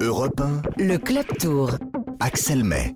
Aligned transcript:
Europe 0.00 0.40
1, 0.40 0.62
Le 0.84 0.96
Club 0.96 1.26
Tour. 1.40 1.72
Axel 2.20 2.62
May. 2.62 2.94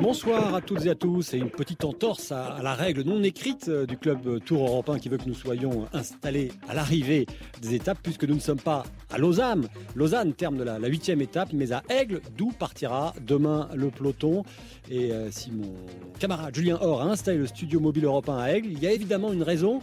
Bonsoir 0.00 0.54
à 0.54 0.62
toutes 0.62 0.86
et 0.86 0.88
à 0.88 0.94
tous 0.94 1.34
et 1.34 1.36
une 1.36 1.50
petite 1.50 1.84
entorse 1.84 2.32
à, 2.32 2.60
la 2.62 2.72
règle 2.72 3.02
non 3.02 3.22
écrite 3.22 3.68
euh, 3.68 3.84
du 3.84 3.98
club 3.98 4.42
Tour 4.44 4.66
européen 4.66 4.98
qui 4.98 5.10
veut 5.10 5.18
que 5.18 5.28
nous 5.28 5.34
soyons 5.34 5.86
installés 5.92 6.52
à 6.70 6.74
l'arrivée 6.74 7.26
des 7.60 7.74
étapes 7.74 7.98
puisque 8.02 8.24
nous 8.24 8.36
ne 8.36 8.40
sommes 8.40 8.60
pas 8.60 8.84
à 9.10 9.18
Lausanne. 9.18 9.68
Lausanne, 9.94 10.32
terme 10.32 10.56
de 10.56 10.62
la 10.62 10.78
la 10.78 10.88
huitième 10.88 11.20
étape, 11.20 11.50
mais 11.52 11.72
à 11.72 11.82
Aigle, 11.90 12.22
d'où 12.38 12.52
partira 12.52 13.12
demain 13.20 13.68
le 13.74 13.90
peloton. 13.90 14.42
Et 14.90 15.12
euh, 15.12 15.30
si 15.30 15.50
mon 15.52 15.74
camarade 16.18 16.54
Julien 16.54 16.78
Or 16.80 17.02
a 17.02 17.04
installé 17.04 17.36
le 17.36 17.46
studio 17.46 17.78
mobile 17.78 18.06
européen 18.06 18.38
à 18.38 18.52
Aigle, 18.52 18.68
il 18.72 18.82
y 18.82 18.86
a 18.86 18.92
évidemment 18.92 19.34
une 19.34 19.42
raison. 19.42 19.80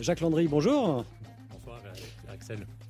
Jacques 0.00 0.20
Landry, 0.20 0.48
bonjour. 0.48 1.04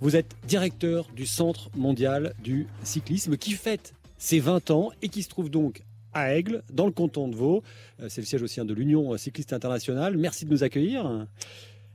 Vous 0.00 0.16
êtes 0.16 0.34
directeur 0.46 1.08
du 1.14 1.26
Centre 1.26 1.70
mondial 1.76 2.34
du 2.42 2.66
cyclisme 2.82 3.36
qui 3.36 3.52
fête 3.52 3.94
ses 4.18 4.40
20 4.40 4.70
ans 4.70 4.90
et 5.02 5.08
qui 5.08 5.22
se 5.22 5.28
trouve 5.28 5.50
donc 5.50 5.82
à 6.12 6.34
Aigle, 6.34 6.62
dans 6.72 6.86
le 6.86 6.92
canton 6.92 7.28
de 7.28 7.36
Vaud. 7.36 7.62
Euh, 8.00 8.08
C'est 8.08 8.20
le 8.20 8.26
siège 8.26 8.42
aussi 8.42 8.60
hein, 8.60 8.64
de 8.64 8.74
l'Union 8.74 9.16
cycliste 9.16 9.52
internationale. 9.52 10.16
Merci 10.16 10.44
de 10.44 10.50
nous 10.50 10.64
accueillir. 10.64 11.26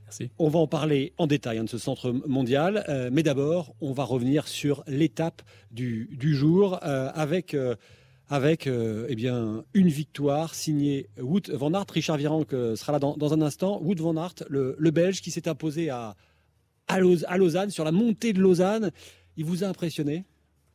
Merci. 0.06 0.30
On 0.38 0.48
va 0.48 0.60
en 0.60 0.68
parler 0.68 1.12
en 1.18 1.26
détail 1.26 1.58
hein, 1.58 1.64
de 1.64 1.68
ce 1.68 1.78
centre 1.78 2.12
mondial, 2.26 2.84
euh, 2.88 3.10
mais 3.12 3.24
d'abord, 3.24 3.74
on 3.80 3.92
va 3.92 4.04
revenir 4.04 4.46
sur 4.46 4.84
l'étape 4.86 5.42
du, 5.72 6.08
du 6.12 6.36
jour 6.36 6.78
euh, 6.84 7.10
avec, 7.12 7.54
euh, 7.54 7.74
avec 8.28 8.68
eh 8.68 9.14
bien, 9.16 9.64
une 9.74 9.88
victoire 9.88 10.54
signée 10.54 11.08
Wout 11.20 11.50
van 11.52 11.74
Aert. 11.74 11.86
Richard 11.90 12.18
Virenque 12.18 12.54
sera 12.76 12.92
là 12.92 12.98
dans, 13.00 13.16
dans 13.16 13.34
un 13.34 13.42
instant. 13.42 13.80
Wout 13.82 13.96
van 13.96 14.16
Aert, 14.16 14.44
le, 14.48 14.76
le 14.78 14.90
Belge 14.92 15.20
qui 15.20 15.32
s'est 15.32 15.48
imposé 15.48 15.90
à, 15.90 16.14
à, 16.88 17.00
Laus- 17.00 17.24
à 17.28 17.36
Lausanne, 17.38 17.70
sur 17.70 17.84
la 17.84 17.92
montée 17.92 18.32
de 18.32 18.40
Lausanne. 18.40 18.90
Il 19.36 19.44
vous 19.44 19.64
a 19.64 19.66
impressionné? 19.68 20.24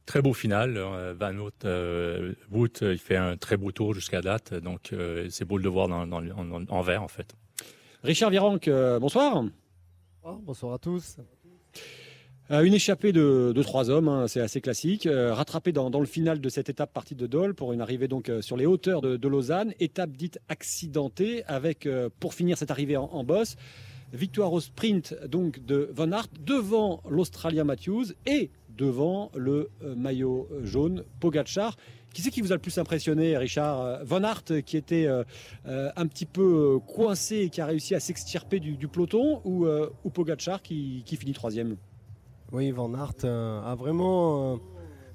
Très 0.06 0.22
beau 0.22 0.34
final. 0.34 0.78
euh, 0.78 1.14
Van 1.18 1.28
Aert, 1.38 1.52
euh, 1.66 2.34
Wout, 2.52 2.82
euh, 2.82 2.94
il 2.94 3.00
fait 3.00 3.16
un 3.16 3.38
très 3.38 3.56
beau 3.58 3.72
tour 3.72 3.94
jusqu'à 3.94 4.22
date, 4.22 4.54
donc 4.54 4.94
euh, 4.94 5.28
c'est 5.30 5.46
beau 5.46 5.58
de 5.60 5.64
le 5.64 5.70
voir 5.70 5.88
dans, 5.88 6.06
dans- 6.08 6.24
en, 6.38 6.66
en 6.68 6.82
vert 6.82 7.04
en 7.04 7.08
fait. 7.08 7.36
Richard 8.04 8.30
Virenque, 8.32 8.68
euh, 8.68 9.00
bonsoir. 9.00 9.44
Bonsoir 10.44 10.74
à 10.74 10.80
tous. 10.80 11.18
Euh, 12.50 12.64
une 12.64 12.74
échappée 12.74 13.14
de, 13.14 13.54
de 13.56 13.64
trois 13.64 13.90
hommes, 13.90 14.10
hein, 14.10 14.28
c'est 14.28 14.42
assez 14.42 14.60
classique. 14.60 15.06
Euh, 15.06 15.34
rattrapé 15.34 15.72
dans, 15.72 15.90
dans 15.90 16.00
le 16.02 16.06
final 16.06 16.42
de 16.42 16.50
cette 16.50 16.68
étape 16.70 16.92
partie 16.94 17.16
de 17.16 17.26
Dole 17.26 17.54
pour 17.54 17.72
une 17.72 17.80
arrivée 17.80 18.08
donc 18.08 18.28
euh, 18.28 18.42
sur 18.42 18.58
les 18.58 18.66
hauteurs 18.66 19.02
de, 19.02 19.16
de 19.18 19.28
Lausanne. 19.28 19.74
Étape 19.80 20.12
dite 20.12 20.40
accidentée 20.50 21.44
avec, 21.46 21.86
euh, 21.86 22.10
pour 22.20 22.34
finir 22.34 22.58
cette 22.58 22.70
arrivée 22.72 22.98
en, 22.98 23.06
en 23.06 23.24
bosse, 23.24 23.56
victoire 24.14 24.52
au 24.54 24.60
sprint 24.60 25.16
donc 25.28 25.64
de 25.66 25.90
Van 25.94 26.12
Aert 26.12 26.28
devant 26.40 27.02
l'Australien 27.10 27.64
Matthews 27.64 28.14
et 28.26 28.52
devant 28.78 29.32
le 29.36 29.70
euh, 29.84 29.96
maillot 29.96 30.48
jaune 30.64 31.04
Pogacar. 31.20 31.78
Qui 32.14 32.22
c'est 32.22 32.30
qui 32.30 32.42
vous 32.42 32.52
a 32.52 32.56
le 32.56 32.62
plus 32.62 32.78
impressionné, 32.78 33.38
Richard? 33.38 33.82
Euh, 33.82 34.04
Van 34.04 34.24
Aert, 34.24 34.44
qui 34.66 34.76
était 34.76 35.06
euh, 35.06 35.24
euh, 35.66 35.90
un 35.96 36.08
petit 36.08 36.26
peu 36.26 36.42
euh, 36.76 36.80
coincé 36.80 37.38
et 37.38 37.50
qui 37.50 37.62
a 37.62 37.66
réussi 37.66 37.96
à 37.96 38.02
s'extirper 38.02 38.60
du, 38.60 38.76
du 38.76 38.90
peloton, 38.90 39.42
ou, 39.46 39.66
euh, 39.66 39.90
ou 40.04 40.10
Pogacar 40.10 40.62
qui, 40.62 41.04
qui 41.06 41.16
finit 41.16 41.32
troisième? 41.34 41.78
Oui, 42.52 42.72
Van 42.72 42.94
Aert 42.94 43.24
euh, 43.24 43.62
a 43.64 43.76
vraiment 43.76 44.60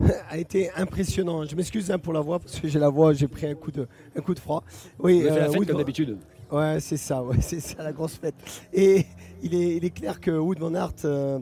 euh, 0.01 0.09
a 0.31 0.39
été 0.39 0.71
impressionnant. 0.73 1.45
Je 1.45 1.55
m'excuse 1.55 1.91
hein, 1.91 1.99
pour 1.99 2.15
la 2.15 2.21
voix 2.21 2.39
parce 2.39 2.59
que 2.59 2.69
j'ai 2.69 2.79
la 2.79 2.89
voix, 2.89 3.13
j'ai 3.13 3.29
pris 3.29 3.47
un 3.47 3.55
coup 3.55 3.71
de 3.71 3.87
un 4.17 4.21
coup 4.23 4.33
de 4.33 4.41
froid. 4.41 4.65
Oui, 4.99 5.23
euh, 5.27 5.53
comme 5.53 5.77
d'habitude. 5.77 6.17
Ouais, 6.51 6.79
c'est 6.81 6.97
ça, 6.97 7.23
ouais, 7.23 7.37
c'est 7.41 7.61
ça 7.61 7.83
la 7.83 7.93
grosse 7.93 8.15
fête. 8.15 8.37
Et 8.73 9.07
il 9.43 9.55
est, 9.55 9.77
il 9.77 9.85
est 9.85 9.91
clair 9.91 10.21
que 10.21 10.31
Wood 10.31 10.59
Van 10.59 10.75
Aert 10.75 10.93
euh, 11.05 11.39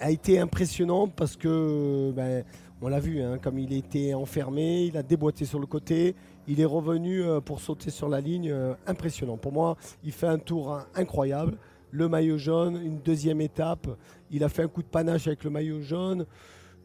a 0.00 0.10
été 0.10 0.38
impressionnant 0.38 1.08
parce 1.08 1.36
que, 1.36 2.12
ben, 2.14 2.44
on 2.80 2.88
l'a 2.88 3.00
vu, 3.00 3.20
hein, 3.20 3.38
comme 3.42 3.58
il 3.58 3.72
était 3.72 4.14
enfermé, 4.14 4.84
il 4.84 4.96
a 4.96 5.02
déboîté 5.02 5.44
sur 5.44 5.58
le 5.58 5.66
côté, 5.66 6.14
il 6.46 6.60
est 6.60 6.64
revenu 6.64 7.22
euh, 7.22 7.40
pour 7.40 7.60
sauter 7.60 7.90
sur 7.90 8.08
la 8.08 8.20
ligne, 8.20 8.50
euh, 8.50 8.74
impressionnant. 8.86 9.36
Pour 9.36 9.52
moi, 9.52 9.76
il 10.04 10.12
fait 10.12 10.28
un 10.28 10.38
tour 10.38 10.72
hein, 10.72 10.86
incroyable. 10.94 11.58
Le 11.90 12.08
maillot 12.08 12.38
jaune, 12.38 12.80
une 12.82 12.98
deuxième 13.00 13.40
étape, 13.40 13.88
il 14.30 14.44
a 14.44 14.48
fait 14.48 14.62
un 14.62 14.68
coup 14.68 14.82
de 14.82 14.88
panache 14.88 15.26
avec 15.26 15.44
le 15.44 15.50
maillot 15.50 15.80
jaune. 15.80 16.26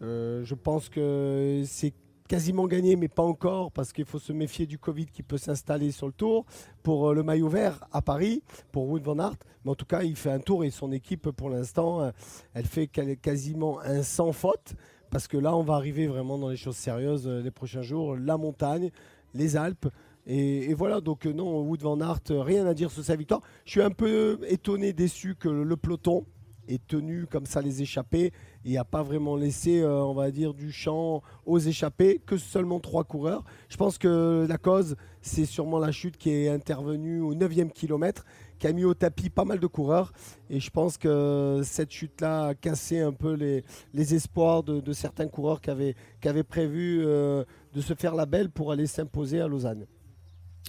Euh, 0.01 0.43
je 0.43 0.55
pense 0.55 0.89
que 0.89 1.63
c'est 1.65 1.93
quasiment 2.27 2.67
gagné, 2.67 2.95
mais 2.95 3.07
pas 3.07 3.23
encore, 3.23 3.71
parce 3.71 3.93
qu'il 3.93 4.05
faut 4.05 4.19
se 4.19 4.33
méfier 4.33 4.65
du 4.65 4.77
Covid 4.77 5.05
qui 5.05 5.23
peut 5.23 5.37
s'installer 5.37 5.91
sur 5.91 6.07
le 6.07 6.13
tour. 6.13 6.45
Pour 6.81 7.09
euh, 7.09 7.13
le 7.13 7.23
maillot 7.23 7.49
vert 7.49 7.85
à 7.91 8.01
Paris, 8.01 8.43
pour 8.71 8.87
Wood 8.89 9.03
Van 9.03 9.19
Aert, 9.19 9.37
mais 9.63 9.71
en 9.71 9.75
tout 9.75 9.85
cas, 9.85 10.03
il 10.03 10.15
fait 10.15 10.31
un 10.31 10.39
tour 10.39 10.63
et 10.63 10.69
son 10.69 10.91
équipe, 10.91 11.29
pour 11.31 11.49
l'instant, 11.49 12.01
euh, 12.01 12.11
elle 12.53 12.65
fait 12.65 12.87
quasiment 12.87 13.79
un 13.81 14.03
sans 14.03 14.31
faute, 14.31 14.75
parce 15.09 15.27
que 15.27 15.37
là, 15.37 15.55
on 15.55 15.63
va 15.63 15.75
arriver 15.75 16.07
vraiment 16.07 16.37
dans 16.37 16.49
les 16.49 16.57
choses 16.57 16.75
sérieuses 16.75 17.27
euh, 17.27 17.41
les 17.41 17.51
prochains 17.51 17.83
jours. 17.83 18.15
La 18.15 18.37
montagne, 18.37 18.89
les 19.33 19.55
Alpes. 19.57 19.87
Et, 20.25 20.73
voilà, 20.73 21.01
donc 21.01 21.25
non, 21.25 21.61
Wood 21.61 21.81
Van 21.81 21.99
Aert, 21.99 22.21
rien 22.29 22.65
à 22.65 22.73
dire 22.73 22.89
sur 22.89 23.03
sa 23.03 23.15
victoire. 23.15 23.41
Je 23.65 23.71
suis 23.71 23.81
un 23.81 23.91
peu 23.91 24.39
étonné, 24.47 24.93
déçu 24.93 25.35
que 25.35 25.49
le 25.49 25.75
peloton 25.75 26.25
ait 26.67 26.79
tenu 26.87 27.25
comme 27.25 27.45
ça 27.45 27.61
les 27.61 27.81
échappées 27.81 28.31
et 28.65 28.73
n'a 28.73 28.83
pas 28.83 29.03
vraiment 29.03 29.35
laissé, 29.35 29.81
euh, 29.81 30.51
du 30.53 30.71
champ 30.71 31.21
aux 31.45 31.59
échappées, 31.59 32.21
que 32.25 32.37
seulement 32.37 32.79
trois 32.79 33.03
coureurs. 33.03 33.43
Je 33.69 33.77
pense 33.77 33.97
que 33.97 34.45
la 34.47 34.57
cause, 34.57 34.95
c'est 35.21 35.45
sûrement 35.45 35.79
la 35.79 35.91
chute 35.91 36.17
qui 36.17 36.29
est 36.31 36.49
intervenue 36.49 37.21
au 37.21 37.35
9e 37.35 37.71
kilomètre, 37.71 38.25
qui 38.59 38.67
a 38.67 38.73
mis 38.73 38.85
au 38.85 38.93
tapis 38.93 39.29
pas 39.29 39.45
mal 39.45 39.59
de 39.59 39.67
coureurs. 39.67 40.13
Et 40.49 40.59
je 40.59 40.69
pense 40.69 40.97
que 40.97 41.61
cette 41.63 41.91
chute-là 41.91 42.47
a 42.47 42.55
cassé 42.55 43.01
un 43.01 43.13
peu 43.13 43.33
les, 43.33 44.13
espoirs 44.13 44.63
de, 44.63 44.93
certains 44.93 45.27
coureurs 45.27 45.61
qui 45.61 45.69
avaient, 45.69 45.95
qui 46.21 46.27
avaient 46.27 46.43
prévu 46.43 47.03
euh, 47.05 47.43
de 47.73 47.81
se 47.81 47.93
faire 47.93 48.15
la 48.15 48.25
belle 48.25 48.49
pour 48.49 48.71
aller 48.71 48.87
s'imposer 48.87 49.41
à 49.41 49.47
Lausanne. 49.47 49.85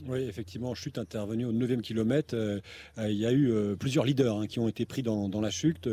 Oui, 0.09 0.23
effectivement, 0.23 0.75
chute 0.75 0.99
intervenue 0.99 1.45
au 1.45 1.53
9e 1.53 1.81
kilomètre. 1.81 2.35
Euh, 2.35 2.61
euh, 2.99 3.11
il 3.11 3.17
y 3.17 3.27
a 3.27 3.31
eu 3.31 3.53
euh, 3.53 3.77
plusieurs 3.77 4.05
leaders 4.05 4.37
hein, 4.37 4.47
qui 4.49 4.59
ont 4.59 4.67
été 4.67 4.87
pris 4.87 5.05
dans, 5.05 5.41
la 5.41 5.51
chute. 5.51 5.89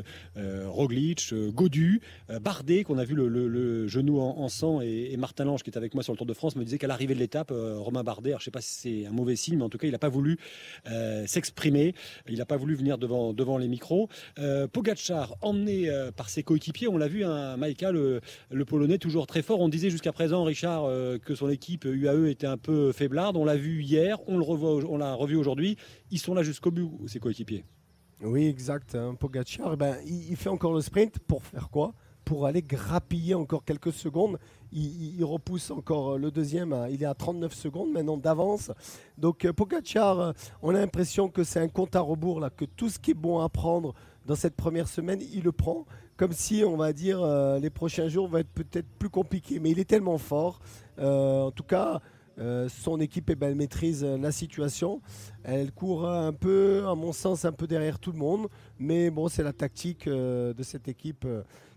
Roglic, 0.66 1.34
Godu, 1.54 2.02
Bardet, 2.42 2.84
qu'on 2.84 2.98
a 2.98 3.04
vu 3.04 3.16
le, 3.16 3.88
genou 3.88 4.20
en, 4.20 4.48
sang, 4.50 4.82
et, 4.82 5.16
Martin 5.18 5.46
Lange, 5.46 5.62
qui 5.64 5.70
est 5.70 5.78
avec 5.78 5.94
moi 5.94 6.04
sur 6.04 6.14
le 6.14 6.18
Tour 6.18 6.26
de 6.26 6.34
France, 6.34 6.56
me 6.56 6.64
disait 6.64 6.78
qu'à 6.78 6.88
l'arrivée 6.88 7.14
de 7.14 7.20
l'étape, 7.20 7.52
Romain 7.52 8.04
Bardet, 8.04 8.32
je 8.32 8.36
ne 8.36 8.40
sais 8.40 8.52
pas 8.52 8.62
si 8.62 8.74
c'est 8.74 9.06
un 9.08 9.12
mauvais 9.12 9.36
signe, 9.36 9.58
mais 9.58 9.64
en 9.64 9.70
tout 9.70 9.78
cas, 9.78 9.88
il 9.88 9.92
n'a 9.92 10.00
pas 10.00 10.10
voulu 10.10 10.38
s'exprimer. 11.26 11.94
Il 12.30 12.38
n'a 12.38 12.46
pas 12.46 12.58
voulu 12.58 12.76
venir 12.76 12.98
devant, 12.98 13.58
les 13.58 13.68
micros. 13.68 14.10
Pogacar, 14.72 15.36
emmené 15.42 15.90
par 16.16 16.30
ses 16.30 16.44
coéquipiers, 16.44 16.88
on 16.88 16.98
l'a 16.98 17.08
vu, 17.08 17.26
un 17.26 17.58
Maïka, 17.58 17.92
le, 17.92 18.22
Polonais, 18.66 18.98
toujours 18.98 19.28
très 19.28 19.42
fort. 19.42 19.60
On 19.60 19.70
disait 19.70 19.90
jusqu'à 19.90 20.14
présent, 20.14 20.44
Richard, 20.44 20.86
que 21.20 21.36
son 21.36 21.50
équipe 21.50 21.86
UAE 21.86 22.30
était 22.30 22.48
un 22.48 22.58
peu 22.58 22.92
faiblarde. 22.92 23.36
On 23.38 23.46
l'a 23.46 23.58
vu 23.58 23.82
on 24.28 24.38
le 24.38 24.44
revoit, 24.44 24.80
on 24.90 24.98
l'a 24.98 25.14
revu 25.14 25.36
aujourd'hui. 25.36 25.78
Ils 26.12 26.20
sont 26.20 26.34
là 26.34 26.44
jusqu'au 26.44 26.72
bout, 26.72 27.00
ses 27.08 27.20
coéquipiers. 27.20 27.64
Oui, 28.24 28.46
exact. 28.46 28.96
hein. 28.96 29.16
Pogacar, 29.20 29.74
eh 29.74 29.78
ben, 29.78 29.96
il, 30.06 30.36
fait 30.36 30.50
encore 30.50 30.74
le 30.74 30.82
sprint 30.82 31.18
pour 31.20 31.44
faire 31.44 31.70
quoi? 31.70 31.94
Pour 32.24 32.46
aller 32.46 32.62
grappiller 32.62 33.34
encore 33.34 33.66
quelques 33.66 33.92
secondes. 33.92 34.38
Il, 34.72 35.24
repousse 35.26 35.72
encore 35.72 36.18
le 36.18 36.30
deuxième. 36.30 36.72
hein. 36.72 36.88
Il 36.90 37.02
est 37.02 37.08
à 37.08 37.16
39 37.16 37.54
secondes 37.54 37.92
maintenant 37.92 38.18
d'avance. 38.18 38.72
Donc 39.18 39.44
euh, 39.44 39.54
Pogacar, 39.54 40.20
euh, 40.20 40.32
on 40.62 40.70
a 40.76 40.80
l'impression 40.80 41.30
que 41.30 41.44
c'est 41.44 41.60
un 41.60 41.68
compte 41.68 41.96
à 41.96 42.00
rebours 42.00 42.40
là, 42.40 42.50
que 42.52 42.66
tout 42.66 42.90
ce 42.90 43.00
qui 43.00 43.12
est 43.12 43.16
bon 43.16 43.40
à 43.40 43.50
prendre 43.50 43.94
dans 44.26 44.36
cette 44.36 44.56
première 44.56 44.88
semaine, 44.88 45.20
il 45.34 45.44
le 45.44 45.52
prend. 45.52 45.86
Comme 46.16 46.32
si, 46.32 46.64
on 46.64 46.78
va 46.78 46.94
dire, 46.94 47.20
euh, 47.24 47.58
les 47.58 47.72
prochains 47.72 48.08
jours 48.08 48.28
vont 48.28 48.38
être 48.38 48.52
peut-être 48.54 48.88
plus 49.00 49.10
compliqués. 49.10 49.60
Mais 49.60 49.72
il 49.72 49.80
est 49.80 49.86
tellement 49.90 50.20
fort. 50.20 50.60
Euh, 51.00 51.42
en 51.42 51.52
tout 51.52 51.64
cas, 51.64 52.00
euh, 52.42 52.68
son 52.70 53.00
équipe, 53.00 53.30
maîtrise 53.56 54.04
euh, 54.04 54.18
la 54.18 54.32
situation. 54.32 55.00
Elle 55.44 55.72
court 55.72 56.10
un 56.10 56.34
peu, 56.34 56.84
à 56.88 56.96
mon 56.96 57.14
sens, 57.14 57.46
un 57.46 57.52
peu 57.52 57.68
derrière 57.68 58.00
tout 58.00 58.12
le 58.12 58.18
monde. 58.18 58.48
Mais 58.80 59.12
bon, 59.12 59.28
c'est 59.28 59.44
la 59.44 59.54
tactique 59.54 60.08
euh, 60.08 60.54
de 60.54 60.64
cette 60.64 60.88
équipe 60.88 61.28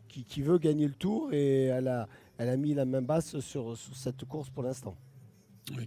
qui, 0.09 0.43
veut 0.43 0.59
gagner 0.59 0.87
le 0.87 0.95
tour 0.95 1.33
et 1.33 1.65
elle 1.65 1.89
a, 1.89 2.57
mis 2.57 2.73
la 2.73 2.85
main 2.85 3.03
basse 3.03 3.41
sur 3.41 3.77
cette 3.77 4.25
course 4.25 4.49
pour 4.49 4.63
l'instant. 4.63 4.95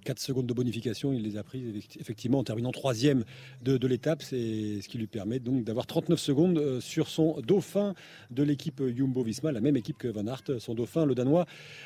4 0.03 0.19
secondes 0.19 0.47
de 0.47 0.53
bonification, 0.53 1.13
il 1.13 1.21
les 1.21 1.37
a 1.37 1.43
prises 1.43 1.85
effectivement 1.99 2.39
en 2.39 2.43
terminant 2.43 2.71
troisième 2.71 3.23
de, 3.61 3.77
de 3.77 3.87
l'étape. 3.87 4.23
C'est 4.23 4.81
ce 4.81 4.87
qui 4.87 4.97
lui 4.97 5.07
permet 5.07 5.39
donc 5.39 5.63
d'avoir 5.63 5.85
39 5.85 6.19
secondes 6.19 6.57
euh, 6.57 6.81
sur 6.81 7.07
son 7.07 7.39
dauphin 7.41 7.93
de 8.31 8.43
l'équipe 8.43 8.81
Jumbo-Visma, 8.81 9.51
la 9.51 9.61
même 9.61 9.77
équipe 9.77 9.97
que 9.97 10.07
Van 10.07 10.25
Aert, 10.25 10.59
son 10.59 10.73
dauphin, 10.73 11.05
le 11.05 11.13
danois 11.13 11.45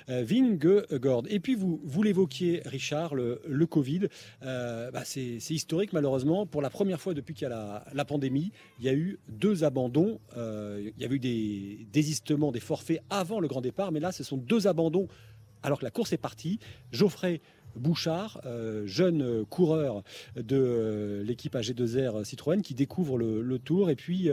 euh, 0.09 0.23
Vingegaard. 0.23 1.23
Et 1.29 1.39
puis 1.39 1.55
vous, 1.55 1.81
vous 1.83 2.03
l'évoquiez, 2.03 2.61
Richard, 2.65 3.13
le, 3.15 3.39
Covid. 3.65 4.07
Euh, 4.43 4.91
bah, 4.91 5.03
c'est 5.05 5.37
historique 5.49 5.93
malheureusement. 5.93 6.45
Pour 6.45 6.61
la 6.61 6.69
première 6.69 6.99
fois 6.99 7.13
depuis 7.13 7.33
qu'il 7.33 7.47
y 7.47 7.51
a 7.51 7.83
la, 7.93 8.05
pandémie, 8.05 8.51
il 8.79 8.85
y 8.85 8.89
a 8.89 8.93
eu 8.93 9.19
deux 9.29 9.63
abandons. 9.63 10.19
Il 10.35 10.93
y 10.97 11.05
a 11.05 11.09
eu 11.09 11.19
des 11.19 11.85
désistements, 11.91 12.51
des 12.51 12.59
forfaits 12.59 13.01
avant 13.09 13.39
le 13.39 13.47
grand 13.47 13.61
départ, 13.61 13.91
mais 13.91 13.99
là 13.99 14.11
ce 14.11 14.23
sont 14.23 14.37
deux 14.37 14.67
abandons 14.67 15.07
alors 15.63 15.79
que 15.79 15.85
la 15.85 15.91
course 15.91 16.13
est 16.13 16.17
partie. 16.17 16.59
Geoffrey 16.91 17.41
Bouchard, 17.75 18.41
jeune 18.85 19.45
coureur 19.45 20.03
de 20.35 21.23
l'équipe 21.25 21.55
AG2R 21.55 22.23
Citroën 22.23 22.61
qui 22.61 22.73
découvre 22.73 23.17
le, 23.17 23.59
tour. 23.59 23.89
Et 23.89 23.95
puis 23.95 24.29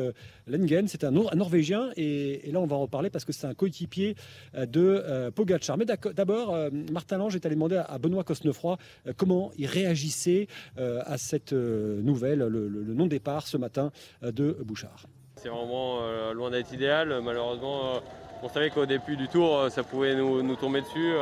Lengen, 0.46 0.88
c'est 0.88 1.04
un, 1.04 1.10
Norvégien. 1.10 1.90
Et, 1.96 2.50
là, 2.50 2.60
on 2.60 2.66
va 2.66 2.76
en 2.76 2.82
reparler 2.82 3.10
parce 3.10 3.24
que 3.24 3.32
c'est 3.32 3.46
un 3.46 3.54
coéquipier 3.54 4.16
de 4.56 5.30
Pogacar. 5.30 5.76
Mais 5.76 5.84
d'abord, 5.84 6.56
Martin 6.92 7.18
Lange 7.18 7.34
est 7.34 7.44
allé 7.46 7.54
demander 7.54 7.76
à 7.76 7.98
Benoît 7.98 8.24
Cosnefroy 8.24 8.78
comment 9.16 9.50
il 9.58 9.66
réagissait 9.66 10.48
à 10.76 11.18
cette 11.18 11.52
nouvelle, 11.52 12.40
le, 12.40 12.68
le 12.68 12.94
non-départ 12.94 13.46
ce 13.46 13.56
matin 13.56 13.90
de 14.22 14.56
Bouchard. 14.64 15.06
C'est 15.40 15.50
vraiment 15.50 16.00
euh, 16.02 16.32
loin 16.32 16.50
d'être 16.50 16.72
idéal. 16.72 17.20
Malheureusement, 17.22 17.94
euh, 17.94 18.00
on 18.42 18.48
savait 18.48 18.70
qu'au 18.70 18.86
début 18.86 19.16
du 19.16 19.28
tour, 19.28 19.56
euh, 19.56 19.68
ça 19.68 19.84
pouvait 19.84 20.16
nous, 20.16 20.56
tomber 20.56 20.80
dessus. 20.80 21.12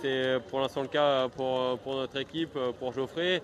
C'est 0.00 0.38
pour 0.48 0.60
l'instant 0.60 0.82
le 0.82 0.88
cas 0.88 1.28
pour, 1.28 1.78
notre 1.86 2.16
équipe, 2.18 2.58
pour 2.78 2.92
Geoffrey, 2.92 3.42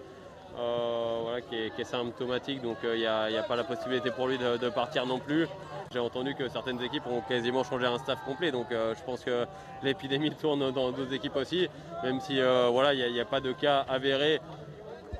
qui, 1.48 1.56
est, 1.56 1.84
symptomatique, 1.84 2.62
donc 2.62 2.76
il 2.84 3.00
n'y 3.00 3.06
a, 3.06 3.42
pas 3.46 3.56
la 3.56 3.64
possibilité 3.64 4.10
pour 4.10 4.28
lui 4.28 4.38
de, 4.38 4.68
partir 4.68 5.04
non 5.06 5.18
plus. 5.18 5.48
J'ai 5.92 5.98
entendu 5.98 6.34
que 6.34 6.48
certaines 6.48 6.80
équipes 6.82 7.06
ont 7.06 7.20
quasiment 7.22 7.64
changé 7.64 7.86
un 7.86 7.98
staff 7.98 8.18
complet, 8.24 8.52
donc 8.52 8.66
je 8.70 9.02
pense 9.04 9.24
que 9.24 9.46
l'épidémie 9.82 10.30
tourne 10.40 10.70
dans 10.70 10.92
d'autres 10.92 11.12
équipes 11.12 11.36
aussi, 11.36 11.68
même 12.04 12.20
si 12.20 12.40
voilà, 12.70 12.94
il 12.94 13.12
n'y 13.12 13.20
a, 13.20 13.24
pas 13.24 13.40
de 13.40 13.52
cas 13.52 13.84
avérés 13.88 14.40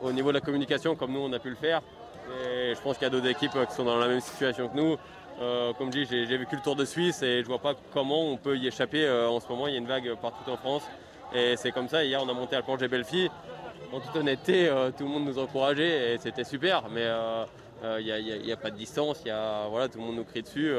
au 0.03 0.13
niveau 0.13 0.29
de 0.29 0.35
la 0.35 0.41
communication 0.41 0.95
comme 0.95 1.13
nous 1.13 1.21
on 1.21 1.33
a 1.33 1.39
pu 1.39 1.51
le 1.51 1.57
faire. 1.57 1.83
Et 2.31 2.75
je 2.75 2.81
pense 2.81 2.97
qu'il 2.97 3.05
y 3.05 3.07
a 3.07 3.11
d'autres 3.11 3.29
équipes 3.29 3.53
qui 3.69 3.75
sont 3.75 3.85
dans 3.85 3.99
la 3.99 4.09
même 4.09 4.21
situation 4.21 4.69
que 4.69 4.77
nous. 4.77 4.97
Euh, 5.41 5.73
comme 5.73 5.93
je 5.93 6.05
dis, 6.05 6.07
j'ai 6.07 6.37
vécu 6.37 6.55
le 6.57 6.63
Tour 6.63 6.77
de 6.77 6.85
Suisse 6.85 7.23
et 7.23 7.43
je 7.43 7.47
vois 7.47 7.59
pas 7.59 7.75
comment 7.93 8.31
on 8.31 8.37
peut 8.37 8.57
y 8.57 8.67
échapper. 8.67 9.05
Euh, 9.05 9.29
en 9.29 9.41
ce 9.41 9.49
moment, 9.49 9.67
il 9.67 9.73
y 9.73 9.77
a 9.77 9.79
une 9.79 9.87
vague 9.87 10.15
partout 10.21 10.49
en 10.51 10.57
France. 10.57 10.85
Et 11.35 11.57
c'est 11.57 11.73
comme 11.73 11.89
ça. 11.89 12.05
Hier, 12.05 12.21
on 12.23 12.29
a 12.29 12.33
monté 12.33 12.55
à 12.55 12.61
la 12.61 12.63
planche 12.63 12.79
des 12.79 12.89
Belles 12.89 13.05
En 13.93 14.01
toute 14.01 14.15
honnêteté, 14.15 14.69
euh, 14.69 14.91
tout 14.97 15.05
le 15.05 15.11
monde 15.11 15.25
nous 15.25 15.39
encourageait 15.39 16.15
et 16.15 16.19
c'était 16.19 16.45
super. 16.45 16.89
Mais 16.91 17.07
il 17.99 18.43
n'y 18.45 18.53
a, 18.53 18.57
pas 18.57 18.71
de 18.71 18.77
distance. 18.77 19.23
voilà, 19.25 19.89
tout 19.89 19.99
le 19.99 20.05
monde 20.05 20.17
nous 20.17 20.25
crie 20.25 20.43
dessus. 20.43 20.73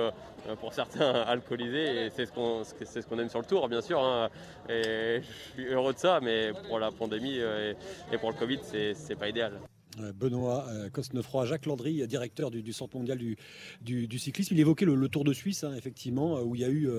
pour 0.60 0.74
certains 0.74 1.12
alcoolisés. 1.28 2.06
Et 2.06 2.10
c'est 2.10 2.26
ce 2.26 2.32
qu'on 2.32 2.64
ce 2.64 3.20
aime 3.20 3.30
sur 3.30 3.40
le 3.40 3.46
Tour, 3.46 3.68
bien 3.68 3.82
sûr. 3.82 4.00
Hein. 4.02 4.30
Et 4.70 5.22
je 5.22 5.62
suis 5.62 5.66
heureux 5.74 5.94
de 5.94 6.00
ça. 6.00 6.20
Mais 6.22 6.52
pour 6.68 6.80
la 6.80 6.92
pandémie 6.92 7.38
et, 7.38 7.76
et 8.12 8.18
pour 8.18 8.32
le 8.32 8.38
Covid, 8.38 8.60
c'est 8.64 9.16
pas 9.20 9.28
idéal. 9.28 9.60
Euh, 10.00 10.12
Benoît 10.14 10.66
euh, 10.70 10.90
Cosnefroy, 10.90 11.46
Jacques 11.46 11.66
Landry, 11.66 12.06
directeur 12.08 12.52
du, 12.52 12.74
Centre 12.74 12.98
mondial 12.98 13.18
du, 13.18 14.20
cyclisme. 14.20 14.54
Il 14.54 14.60
évoquait 14.60 14.86
le, 14.86 15.10
Tour 15.10 15.24
de 15.24 15.34
Suisse, 15.34 15.64
hein, 15.64 15.74
effectivement, 15.78 16.38
euh, 16.38 16.42
où 16.42 16.56
il 16.56 16.62
y 16.62 16.66
a 16.66 16.70
eu 16.70 16.90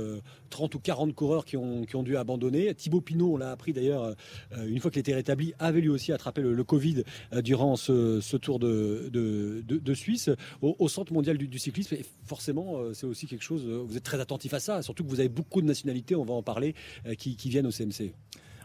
30 0.51 0.75
ou 0.75 0.79
40 0.79 1.15
coureurs 1.15 1.45
qui 1.45 1.57
ont, 1.57 2.03
dû 2.03 2.17
abandonner. 2.17 2.75
Thibaut 2.75 3.01
Pinot, 3.01 3.35
on 3.35 3.37
l'a 3.37 3.51
appris 3.51 3.73
d'ailleurs, 3.73 4.15
une 4.57 4.79
fois 4.81 4.91
qu'il 4.91 5.01
était 5.01 5.15
rétabli, 5.15 5.55
avait 5.59 5.81
lui 5.81 5.89
aussi 5.89 6.13
attrapé 6.13 6.43
le, 6.43 6.65
Covid 6.65 7.05
durant 7.43 7.77
ce, 7.77 8.37
Tour 8.37 8.59
de, 8.59 9.95
Suisse. 9.95 10.31
Au, 10.63 10.89
Centre 10.89 11.13
mondial 11.13 11.37
du, 11.39 11.59
cyclisme, 11.59 11.95
et 11.95 12.05
forcément, 12.25 12.93
c'est 12.95 13.07
aussi 13.07 13.27
quelque 13.27 13.45
chose, 13.45 13.67
vous 13.67 13.97
êtes 13.97 14.05
très 14.05 14.21
attentif 14.21 14.55
à 14.55 14.61
ça, 14.61 14.83
surtout 14.83 15.05
que 15.05 15.11
vous 15.11 15.21
avez 15.21 15.29
beaucoup 15.29 15.61
de 15.61 15.67
nationalités, 15.67 16.15
on 16.15 16.25
va 16.25 16.35
en 16.35 16.43
parler, 16.43 16.75
qui 17.19 17.49
viennent 17.49 17.67
au 17.67 17.73
CMC. 17.73 18.13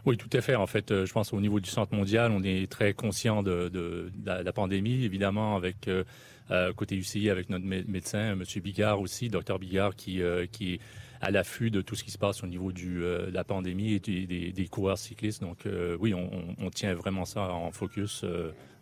Oui, 0.04 0.16
tout 0.16 0.30
à 0.32 0.40
fait. 0.40 0.56
En 0.56 0.66
fait, 0.66 0.90
euh, 0.90 1.06
je 1.06 1.12
pense 1.12 1.32
au 1.32 1.40
niveau 1.40 1.60
du 1.60 1.70
centre 1.70 1.94
mondial, 1.94 2.32
on 2.32 2.42
est 2.42 2.70
très 2.70 2.92
conscient 2.92 3.42
de, 3.42 4.10
la, 4.24 4.52
pandémie, 4.52 5.04
évidemment, 5.04 5.54
avec 5.54 5.86
euh, 5.86 6.02
euh, 6.50 6.72
côté 6.72 6.96
UCI, 6.96 7.30
avec 7.30 7.50
notre 7.50 7.64
médecin, 7.64 8.32
M. 8.32 8.42
Bigard 8.62 9.00
aussi, 9.00 9.28
docteur 9.28 9.60
Bigard, 9.60 9.94
qui, 9.94 10.20
qui 10.50 10.74
est 10.74 10.80
à 11.20 11.30
l'affût 11.30 11.70
de 11.70 11.80
tout 11.82 11.94
ce 11.94 12.02
qui 12.02 12.10
se 12.10 12.18
passe 12.18 12.42
au 12.42 12.48
niveau 12.48 12.72
du, 12.72 12.98
de 12.98 13.30
la 13.32 13.44
pandémie 13.44 13.92
et 13.92 14.00
des, 14.00 14.68
coureurs 14.68 14.98
cyclistes. 14.98 15.40
Donc 15.40 15.68
oui, 16.00 16.14
on, 16.14 16.70
tient 16.70 16.94
vraiment 16.94 17.24
ça 17.24 17.52
en 17.52 17.70
focus 17.70 18.24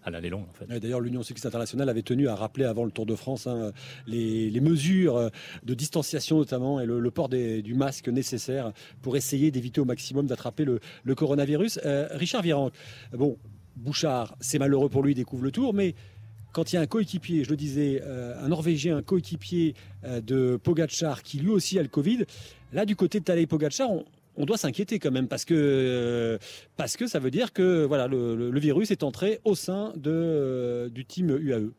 à 0.05 0.11
l'année 0.11 0.31
longue. 0.31 0.47
En 0.49 0.53
fait. 0.53 0.81
D'ailleurs, 0.81 1.01
l'Union 1.01 1.23
cycliste 1.23 1.47
internationale 1.47 1.89
avait 1.89 2.03
tenu 2.03 2.29
à 2.29 2.35
rappeler 2.35 2.65
avant 2.65 2.85
le 2.85 2.91
Tour 2.91 3.07
de 3.07 3.15
France 3.15 3.47
hein, 3.47 3.73
les, 4.07 4.61
mesures 4.61 5.17
euh, 5.17 5.29
de 5.63 5.75
distanciation 5.75 6.39
notamment 6.39 6.81
et 6.81 6.87
le, 6.87 7.11
port 7.11 7.29
du 7.29 7.75
masque 7.75 8.09
nécessaire 8.09 8.73
pour 9.03 9.17
essayer 9.17 9.51
d'éviter 9.51 9.81
au 9.81 9.85
maximum 9.85 10.27
d'attraper 10.27 10.65
le, 10.65 10.81
coronavirus. 11.15 11.81
Euh, 11.85 12.09
Richard 12.13 12.43
Virenque, 12.43 12.73
bon, 13.13 13.37
Bouchard, 13.77 14.37
c'est 14.41 14.59
malheureux 14.59 14.89
pour 14.89 15.03
lui, 15.03 15.13
il 15.13 15.17
découvre 15.17 15.45
le 15.45 15.51
Tour, 15.51 15.75
mais 15.75 15.95
quand 16.53 16.73
il 16.73 16.77
y 16.77 16.79
a 16.79 16.83
un 16.83 16.87
coéquipier, 16.87 17.45
je 17.45 17.51
le 17.51 17.57
disais, 17.57 18.01
euh, 18.05 18.43
un 18.43 18.49
Norvégien, 18.49 18.97
un 18.97 19.03
coéquipier 19.03 19.75
de 20.05 20.57
Pogacar 20.57 21.23
qui 21.23 21.39
lui 21.39 21.51
aussi 21.51 21.79
a 21.79 21.83
le 21.83 21.89
Covid, 21.89 22.25
là 22.73 22.85
du 22.85 22.97
côté 22.97 23.21
de 23.21 23.25
Tadej 23.25 23.47
Pogacar, 23.47 23.91
on, 23.91 24.05
on 24.37 24.45
doit 24.45 24.57
s'inquiéter 24.57 24.99
quand 24.99 25.11
même 25.11 25.29
parce 25.29 25.45
que, 25.45 25.55
euh, 25.55 26.39
parce 26.77 26.97
que 26.97 27.07
ça 27.07 27.19
veut 27.19 27.31
dire 27.31 27.53
que 27.53 27.85
voilà, 27.85 28.07
le, 28.07 28.59
virus 28.59 28.91
est 28.91 29.03
entré 29.03 29.41
au 29.45 29.55
sein 29.55 29.93
de, 29.97 30.11
euh, 30.11 30.89
du 30.89 31.05
team 31.05 31.31
UAE. 31.31 31.71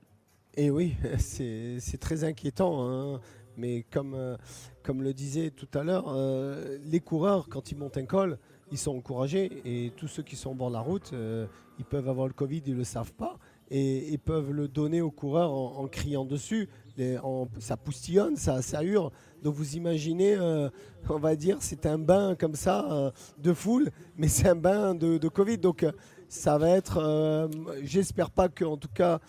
Et 0.57 0.69
oui, 0.69 0.95
c'est 1.18 2.00
très 2.00 2.24
inquiétant. 2.24 2.86
Hein. 2.88 3.21
Mais 3.57 3.86
comme, 3.92 4.13
euh, 4.15 4.38
comme 4.83 5.01
le 5.03 5.13
disait 5.13 5.51
tout 5.51 5.68
à 5.74 5.83
l'heure, 5.83 6.15
les 6.83 7.00
coureurs, 7.00 7.48
quand 7.50 7.71
ils 7.71 7.77
montent 7.77 7.98
un 7.98 8.06
col, 8.06 8.38
ils 8.71 8.77
sont 8.77 8.95
encouragés. 8.95 9.62
Et 9.65 9.92
tous 9.95 10.07
ceux 10.07 10.24
qui 10.24 10.36
sont 10.36 10.51
au 10.51 10.56
bord 10.56 10.69
de 10.69 10.75
la 10.75 10.81
route, 10.81 11.13
ils 11.80 11.86
peuvent 11.86 12.09
avoir 12.09 12.27
le 12.27 12.33
Covid, 12.33 12.62
ils 12.65 12.74
ne 12.74 12.80
le 12.80 12.83
savent 12.83 13.13
pas. 13.13 13.38
Et 13.73 14.18
peuvent 14.18 14.51
le 14.51 14.68
donner 14.68 15.00
aux 15.00 15.12
coureurs 15.12 15.53
en, 15.53 15.88
criant 15.88 16.25
dessus. 16.25 16.69
ça 17.59 17.77
poustillonne, 17.77 18.35
ça, 18.35 18.83
hurle. 18.83 19.12
Donc 19.41 19.56
vous 19.56 19.75
imaginez, 19.75 20.35
euh, 20.35 20.69
on 21.09 21.18
va 21.18 21.35
dire, 21.35 21.57
c'est 21.62 21.85
un 21.85 21.97
bain 21.97 22.35
comme 22.35 22.56
ça 22.56 22.85
euh, 22.91 23.12
de 23.38 23.53
foule, 23.53 23.89
mais 24.18 24.27
c'est 24.27 24.50
un 24.50 24.56
bain 24.56 24.94
de, 24.94 25.27
Covid. 25.29 25.57
Donc 25.57 25.83
euh, 25.83 25.91
ça 26.27 26.57
va 26.57 26.69
être, 26.71 27.50
j'espère 27.81 28.29
pas 28.29 28.50
qu'en 28.50 28.77
tout 28.77 28.89
cas, 28.94 29.19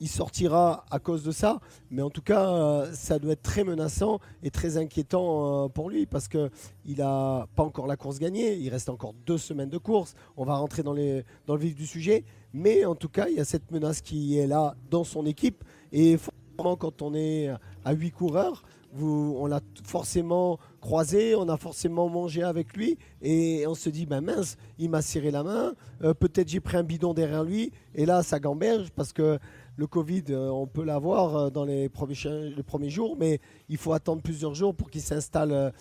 il 0.00 0.08
sortira 0.08 0.84
à 0.90 0.98
cause 0.98 1.24
de 1.24 1.30
ça, 1.30 1.60
mais 1.90 2.02
en 2.02 2.10
tout 2.10 2.22
cas, 2.22 2.86
ça 2.92 3.18
doit 3.18 3.32
être 3.32 3.42
très 3.42 3.64
menaçant 3.64 4.20
et 4.42 4.50
très 4.50 4.76
inquiétant 4.76 5.68
pour 5.68 5.90
lui 5.90 6.06
parce 6.06 6.28
qu'il 6.28 6.50
n'a 6.98 7.46
pas 7.54 7.62
encore 7.62 7.86
la 7.86 7.96
course 7.96 8.18
gagnée, 8.18 8.56
il 8.56 8.68
reste 8.70 8.88
encore 8.88 9.14
deux 9.26 9.38
semaines 9.38 9.70
de 9.70 9.78
course, 9.78 10.14
on 10.36 10.44
va 10.44 10.56
rentrer 10.56 10.82
dans, 10.82 10.92
le 10.92 11.24
vif 11.56 11.74
du 11.74 11.86
sujet, 11.86 12.24
mais 12.52 12.84
en 12.84 12.94
tout 12.94 13.08
cas, 13.08 13.28
il 13.28 13.36
y 13.36 13.40
a 13.40 13.44
cette 13.44 13.70
menace 13.70 14.00
qui 14.00 14.38
est 14.38 14.46
là 14.46 14.74
dans 14.90 15.04
son 15.04 15.26
équipe. 15.26 15.64
Et 15.92 16.18
quand 16.56 17.02
on 17.02 17.14
est 17.14 17.50
à 17.84 17.92
huit 17.92 18.10
coureurs, 18.10 18.62
on 18.98 19.46
l'a 19.46 19.60
forcément 19.84 20.58
croisé, 20.80 21.34
on 21.34 21.48
a 21.48 21.56
forcément 21.56 22.08
mangé 22.08 22.42
avec 22.42 22.76
lui. 22.76 22.98
Et 23.22 23.66
on 23.66 23.74
se 23.74 23.88
dit 23.88 24.06
ben 24.06 24.20
mince, 24.20 24.56
il 24.78 24.90
m'a 24.90 25.02
serré 25.02 25.30
la 25.30 25.42
main, 25.42 25.74
euh, 26.02 26.14
peut-être 26.14 26.48
j'ai 26.48 26.60
pris 26.60 26.76
un 26.76 26.82
bidon 26.82 27.14
derrière 27.14 27.44
lui. 27.44 27.72
Et 27.94 28.06
là 28.06 28.22
ça 28.22 28.38
gamberge 28.38 28.90
parce 28.94 29.12
que 29.12 29.38
le 29.76 29.86
Covid, 29.86 30.24
euh, 30.30 30.48
on 30.48 30.66
peut 30.66 30.84
l'avoir 30.84 31.36
euh, 31.36 31.50
dans 31.50 31.64
les 31.64 31.88
premiers, 31.88 32.16
les 32.56 32.62
premiers, 32.62 32.90
jours, 32.90 33.16
mais 33.18 33.40
il 33.68 33.76
faut 33.76 33.92
attendre 33.92 34.22
plusieurs 34.22 34.54
jours 34.54 34.74
pour 34.74 34.90
qu'il 34.90 35.02
s'installe, 35.02 35.72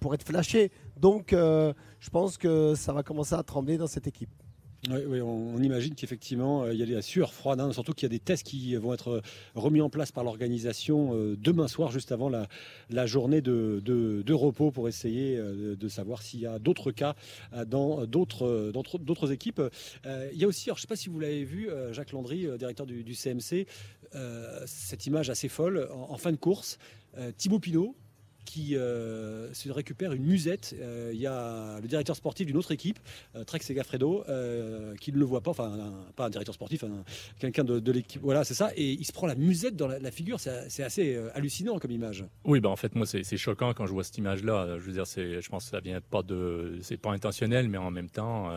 pour 0.00 0.14
être 0.14 0.24
flashé. 0.24 0.70
Donc, 0.96 1.32
je 1.32 2.10
pense 2.10 2.38
que 2.38 2.74
ça 2.74 2.92
va 2.92 3.02
commencer 3.02 3.34
à 3.34 3.42
trembler 3.42 3.78
dans 3.78 3.88
cette 3.88 4.06
équipe. 4.06 4.30
Oui, 4.88 5.20
on, 5.20 5.60
imagine 5.62 5.94
qu'effectivement, 5.94 6.62
euh, 6.62 6.72
il 6.72 6.78
y 6.78 6.82
a 6.82 6.86
des 6.86 7.02
sueur 7.02 7.32
froide, 7.34 7.60
hein, 7.60 7.72
surtout 7.72 7.92
qu'il 7.92 8.04
y 8.04 8.06
a 8.06 8.16
des 8.16 8.20
tests 8.20 8.46
qui 8.46 8.76
vont 8.76 8.94
être 8.94 9.20
remis 9.54 9.80
en 9.80 9.90
place 9.90 10.12
par 10.12 10.22
l'organisation 10.22 11.14
euh, 11.14 11.36
demain 11.36 11.66
soir, 11.66 11.90
juste 11.90 12.12
avant 12.12 12.28
la, 12.28 13.06
journée 13.06 13.40
de, 13.40 14.32
repos, 14.32 14.70
pour 14.70 14.88
essayer 14.88 15.36
euh, 15.36 15.74
de 15.74 15.88
savoir 15.88 16.22
s'il 16.22 16.40
y 16.40 16.46
a 16.46 16.58
d'autres 16.58 16.92
cas 16.92 17.16
dans 17.66 18.06
d'autres 18.06 19.32
équipes. 19.32 19.62
il 20.04 20.38
y 20.38 20.44
a 20.44 20.46
aussi, 20.46 20.66
je 20.66 20.72
ne 20.72 20.76
sais 20.76 20.86
pas 20.86 20.96
si 20.96 21.08
vous 21.08 21.18
l'avez 21.18 21.44
vu, 21.44 21.68
Jacques 21.92 22.12
Landry, 22.12 22.46
directeur 22.58 22.86
du, 22.86 23.14
CMC, 23.14 23.66
cette 24.66 25.06
image 25.06 25.30
assez 25.30 25.48
folle 25.48 25.88
en, 25.92 26.16
fin 26.16 26.32
de 26.32 26.36
course. 26.36 26.78
Thibaut 27.36 27.58
Pinot, 27.58 27.94
qui 28.46 28.76
euh, 28.76 29.52
se 29.52 29.70
récupère 29.70 30.12
une 30.12 30.24
musette. 30.24 30.74
Euh, 30.80 31.10
il 31.12 31.20
y 31.20 31.26
a 31.26 31.78
le 31.82 31.88
directeur 31.88 32.16
sportif 32.16 32.46
d'une 32.46 32.56
autre 32.56 32.72
équipe, 32.72 32.98
euh, 33.34 33.44
Trek 33.44 33.58
Segafredo, 33.60 34.24
qui 35.00 35.12
ne 35.12 35.18
le 35.18 35.24
voit 35.26 35.42
pas, 35.42 35.50
enfin 35.50 35.92
pas 36.14 36.26
un 36.26 36.30
directeur 36.30 36.54
sportif, 36.54 36.84
quelqu'un 37.38 37.64
de, 37.64 37.92
l'équipe. 37.92 38.22
Voilà, 38.22 38.44
c'est 38.44 38.54
ça. 38.54 38.70
Et 38.76 38.92
il 38.92 39.04
se 39.04 39.12
prend 39.12 39.26
la 39.26 39.34
musette 39.34 39.76
dans 39.76 39.88
la, 39.88 40.10
figure. 40.10 40.40
C'est 40.40 40.82
assez 40.82 41.20
hallucinant 41.34 41.78
comme 41.78 41.90
image. 41.90 42.24
Oui, 42.44 42.60
ben 42.60 42.70
en 42.70 42.76
fait, 42.76 42.94
moi, 42.94 43.04
c'est 43.06 43.36
choquant 43.36 43.74
quand 43.74 43.86
je 43.86 43.92
vois 43.92 44.04
cette 44.04 44.16
image-là. 44.16 44.78
Je 44.78 44.84
veux 44.84 44.92
dire, 44.92 45.04
je 45.04 45.48
pense 45.48 45.64
que 45.64 45.70
ça 45.70 45.80
vient 45.80 46.00
pas 46.00 46.22
de, 46.22 46.78
c'est 46.82 46.96
pas 46.96 47.10
intentionnel, 47.10 47.68
mais 47.68 47.78
en 47.78 47.90
même 47.90 48.08
temps 48.08 48.50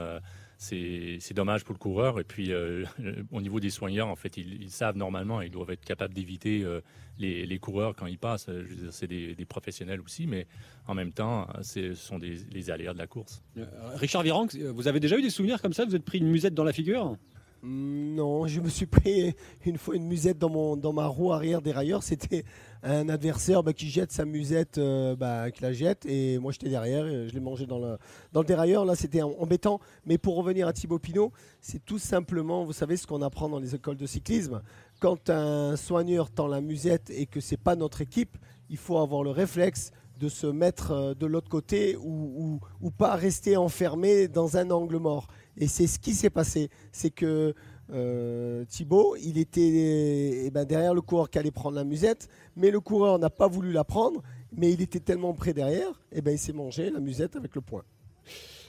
c'est 0.60 1.34
dommage 1.34 1.64
pour 1.64 1.74
le 1.74 1.80
coureur. 1.80 2.20
Et 2.20 2.26
puis, 2.26 2.52
euh, 2.52 2.84
au 3.32 3.42
niveau 3.42 3.62
des 3.62 3.70
soignants, 3.70 4.12
en 4.12 4.16
fait, 4.18 4.36
ils, 4.36 4.70
savent 4.70 4.98
normalement, 4.98 5.42
ils 5.42 5.50
doivent 5.50 5.72
être 5.72 5.86
capables 5.86 6.14
d'éviter 6.14 6.64
euh, 6.64 6.82
les, 7.18 7.60
coureurs 7.60 7.96
quand 7.96 8.08
ils 8.08 8.18
passent. 8.18 8.50
C'est 8.92 9.08
des, 9.08 9.46
professionnels 9.46 10.02
aussi, 10.02 10.28
mais 10.28 10.48
en 10.86 10.94
même 10.94 11.14
temps, 11.14 11.48
ce 11.62 11.94
sont 11.94 12.20
des, 12.20 12.40
les 12.52 12.70
aléas 12.70 12.94
de 12.94 12.98
la 12.98 13.08
course. 13.08 13.42
Euh, 13.58 13.66
Richard 13.96 14.22
Virenque, 14.22 14.54
vous 14.56 14.88
avez 14.88 15.00
déjà 15.00 15.18
eu 15.18 15.22
des 15.22 15.30
souvenirs 15.30 15.62
comme 15.62 15.74
ça? 15.74 15.86
Vous 15.86 15.96
êtes 15.96 16.06
pris 16.06 16.18
une 16.18 16.30
musette 16.30 16.54
dans 16.54 16.66
la 16.66 16.74
figure? 16.74 17.16
Non, 17.62 18.48
je 18.48 18.62
me 18.62 18.70
suis 18.70 18.86
pris 18.86 19.36
une 19.66 19.78
fois 19.78 19.96
une 19.96 20.06
musette 20.06 20.38
dans, 20.38 20.50
mon, 20.50 20.78
dans 20.78 20.94
ma 20.94 21.08
roue 21.08 21.34
arrière 21.34 21.62
dérailleur. 21.62 22.04
C'était 22.04 22.46
un 22.84 23.10
adversaire 23.10 23.64
bah, 23.64 23.74
qui 23.74 23.90
jette 23.90 24.12
sa 24.12 24.26
musette, 24.26 24.78
euh, 24.78 25.16
bah, 25.16 25.52
qui 25.52 25.62
la 25.62 25.74
jette, 25.74 26.06
et 26.06 26.40
moi 26.40 26.52
j'étais 26.52 26.70
derrière, 26.70 27.06
je 27.06 27.34
l'ai 27.34 27.40
mangé 27.40 27.66
dans 27.66 27.80
le, 27.80 27.98
dans 28.32 28.42
le 28.42 28.48
dérailleur. 28.48 28.86
Là, 28.86 28.96
c'était 28.96 29.22
embêtant. 29.22 29.80
Mais 30.06 30.18
pour 30.18 30.36
revenir 30.36 30.68
à 30.68 30.74
Thibaut 30.74 31.00
Pinot, 31.00 31.34
c'est 31.60 31.84
tout 31.84 32.00
simplement, 32.00 32.64
vous 32.64 32.74
savez, 32.74 32.96
ce 32.96 33.06
qu'on 33.06 33.22
apprend 33.22 33.50
dans 33.50 33.60
les 33.60 33.76
écoles 33.76 33.98
de 33.98 34.06
cyclisme. 34.06 34.62
Quand 35.00 35.30
un 35.30 35.76
soigneur 35.76 36.32
tend 36.32 36.48
la 36.48 36.62
musette 36.62 37.10
et 37.10 37.26
que 37.26 37.40
c'est 37.42 37.58
pas 37.58 37.76
notre 37.76 38.02
équipe, 38.02 38.38
il 38.70 38.78
faut 38.78 38.98
avoir 38.98 39.24
le 39.24 39.32
réflexe 39.32 39.92
de 40.20 40.28
se 40.28 40.48
mettre 40.48 40.92
euh, 40.92 41.14
de 41.14 41.26
l'autre 41.26 41.50
côté 41.50 41.96
ou, 41.96 42.60
ou, 42.82 42.92
pas 42.92 43.16
rester 43.16 43.56
enfermé 43.56 44.28
dans 44.28 44.58
un 44.58 44.70
angle 44.70 44.98
mort. 44.98 45.28
Et 45.60 45.68
c'est 45.68 45.88
ce 45.88 46.00
qui 46.00 46.14
s'est 46.14 46.30
passé. 46.30 46.70
C'est 46.92 47.12
que 47.12 47.54
euh, 47.92 48.66
Thibaut, 48.66 49.16
il 49.18 49.38
était 49.38 50.46
eh 50.46 50.50
ben, 50.52 50.66
derrière 50.66 50.94
le 50.94 51.02
coureur 51.02 51.30
qui 51.30 51.38
allait 51.38 51.52
prendre 51.52 51.76
la 51.76 51.84
musette, 51.84 52.28
mais 52.56 52.72
le 52.72 52.80
coureur 52.80 53.20
n'a 53.20 53.30
pas 53.30 53.48
voulu 53.48 53.72
la 53.72 53.84
prendre, 53.84 54.22
mais 54.56 54.72
il 54.72 54.82
était 54.82 55.00
tellement 55.00 55.34
près 55.34 55.54
derrière, 55.54 55.90
et 56.12 56.18
eh 56.18 56.22
ben, 56.22 56.32
il 56.32 56.40
s'est 56.40 56.54
mangé 56.54 56.90
la 56.90 57.00
musette 57.00 57.36
avec 57.36 57.56
le 57.56 57.62
poing. 57.62 57.84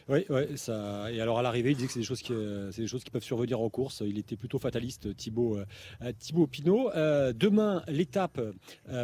Oui, 0.08 0.24
ouais, 0.28 0.56
ça. 0.56 1.10
Et 1.12 1.20
alors 1.20 1.38
à 1.38 1.42
l'arrivée, 1.42 1.70
il 1.70 1.76
disait 1.76 1.86
que 1.86 1.92
c'est 1.92 2.00
des 2.00 2.04
choses 2.04 2.22
qui, 2.22 2.32
euh, 2.32 2.70
des 2.76 2.86
choses 2.86 3.04
qui 3.04 3.10
peuvent 3.10 3.22
survenir 3.22 3.60
en 3.60 3.68
course. 3.68 4.02
Il 4.04 4.18
était 4.18 4.36
plutôt 4.36 4.58
fataliste, 4.58 5.14
Thibaut, 5.16 5.58
euh, 5.58 6.12
Thibaut 6.18 6.46
Pinot. 6.46 6.90
Euh, 6.94 7.32
demain, 7.32 7.82
l'étape 7.88 8.40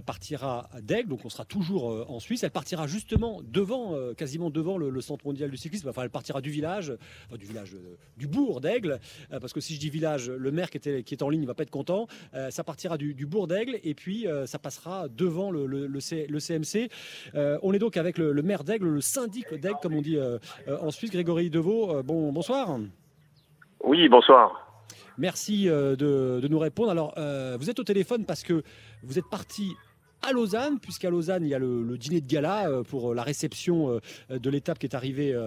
partira 0.05 0.69
d'Aigle, 0.83 1.09
donc 1.11 1.25
on 1.25 1.29
sera 1.29 1.45
toujours 1.45 2.11
en 2.11 2.21
Suisse. 2.21 2.43
Elle 2.43 2.51
partira 2.51 2.87
justement 2.87 3.41
devant, 3.45 3.95
quasiment 4.15 4.51
devant 4.51 4.79
le, 4.79 5.01
centre 5.01 5.27
mondial 5.27 5.51
du 5.51 5.57
cyclisme. 5.57 5.89
Enfin, 5.89 6.03
elle 6.03 6.11
partira 6.11 6.41
du 6.41 6.51
village, 6.51 6.93
du 7.39 7.47
village, 7.47 7.77
du 8.17 8.27
bourg 8.27 8.61
d'Aigle, 8.61 9.01
parce 9.31 9.53
que 9.53 9.61
si 9.61 9.75
je 9.75 9.81
dis 9.81 9.91
village, 9.91 10.31
le 10.31 10.51
maire 10.51 10.71
qui, 10.71 10.79
était, 10.79 11.03
qui 11.03 11.15
est 11.15 11.23
en 11.23 11.29
ligne 11.29 11.43
ne 11.43 11.47
va 11.47 11.55
pas 11.55 11.63
être 11.63 11.71
content. 11.71 12.09
ça 12.51 12.65
partira 12.65 12.99
du, 12.99 13.27
bourg 13.27 13.47
d'Aigle 13.47 13.79
et 13.83 13.95
puis 13.95 14.27
ça 14.47 14.59
passera 14.59 15.09
devant 15.09 15.51
le, 15.51 15.67
le, 15.67 16.01
CMC. 16.41 16.89
on 17.35 17.73
est 17.73 17.79
donc 17.79 17.97
avec 17.97 18.19
le, 18.19 18.43
maire 18.43 18.65
d'Aigle, 18.65 18.89
le 18.89 19.01
syndic 19.01 19.55
d'Aigle, 19.55 19.79
comme 19.83 19.95
on 19.95 20.03
dit 20.03 20.19
en 20.67 20.86
Suisse, 20.91 21.11
Grégory 21.11 21.51
Deveau. 21.51 21.91
Euh, 21.91 22.03
bon, 22.03 22.33
bonsoir. 22.33 22.79
Oui, 23.83 24.09
bonsoir. 24.09 24.63
Merci 25.19 25.69
euh, 25.69 25.97
de, 25.97 26.47
nous 26.49 26.59
répondre. 26.59 26.91
Alors, 26.91 27.15
euh, 27.17 27.57
vous 27.59 27.71
êtes 27.71 27.79
au 27.79 27.85
téléphone 27.85 28.25
parce 28.25 28.43
que 28.43 28.63
vous 29.03 29.19
êtes 29.19 29.29
parti 29.31 29.73
à 30.23 30.33
Lausanne, 30.33 30.79
puisqu'à 30.81 31.11
Lausanne, 31.11 31.45
il 31.45 31.49
y 31.49 31.55
a 31.55 31.59
le, 31.59 31.97
dîner 31.99 32.21
de 32.21 32.27
gala 32.27 32.69
pour 32.89 33.15
la 33.15 33.23
réception 33.23 34.01
de 34.31 34.51
l'étape 34.51 34.79
qui 34.79 34.87
est 34.87 34.97
arrivée 34.97 35.39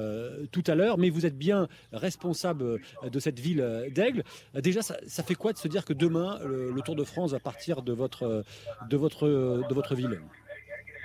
tout 0.51 0.63
à 0.67 0.75
l'heure, 0.75 0.97
mais 0.97 1.09
vous 1.09 1.25
êtes 1.25 1.37
bien 1.37 1.67
responsable 1.91 2.79
de 3.03 3.19
cette 3.19 3.39
ville 3.39 3.89
d'Aigle. 3.93 4.23
Déjà, 4.53 4.81
ça, 4.81 5.23
fait 5.23 5.35
quoi 5.35 5.51
de 5.51 5.57
se 5.57 5.67
dire 5.67 5.83
que 5.83 5.91
demain, 5.91 6.39
le, 6.45 6.81
Tour 6.85 6.95
de 6.95 7.03
France 7.03 7.31
va 7.31 7.39
partir 7.39 7.81
de 7.81 7.91
votre, 7.91 8.45
de 8.89 8.95
votre, 8.95 9.27
de 9.27 9.73
votre 9.73 9.95
ville? 9.95 10.21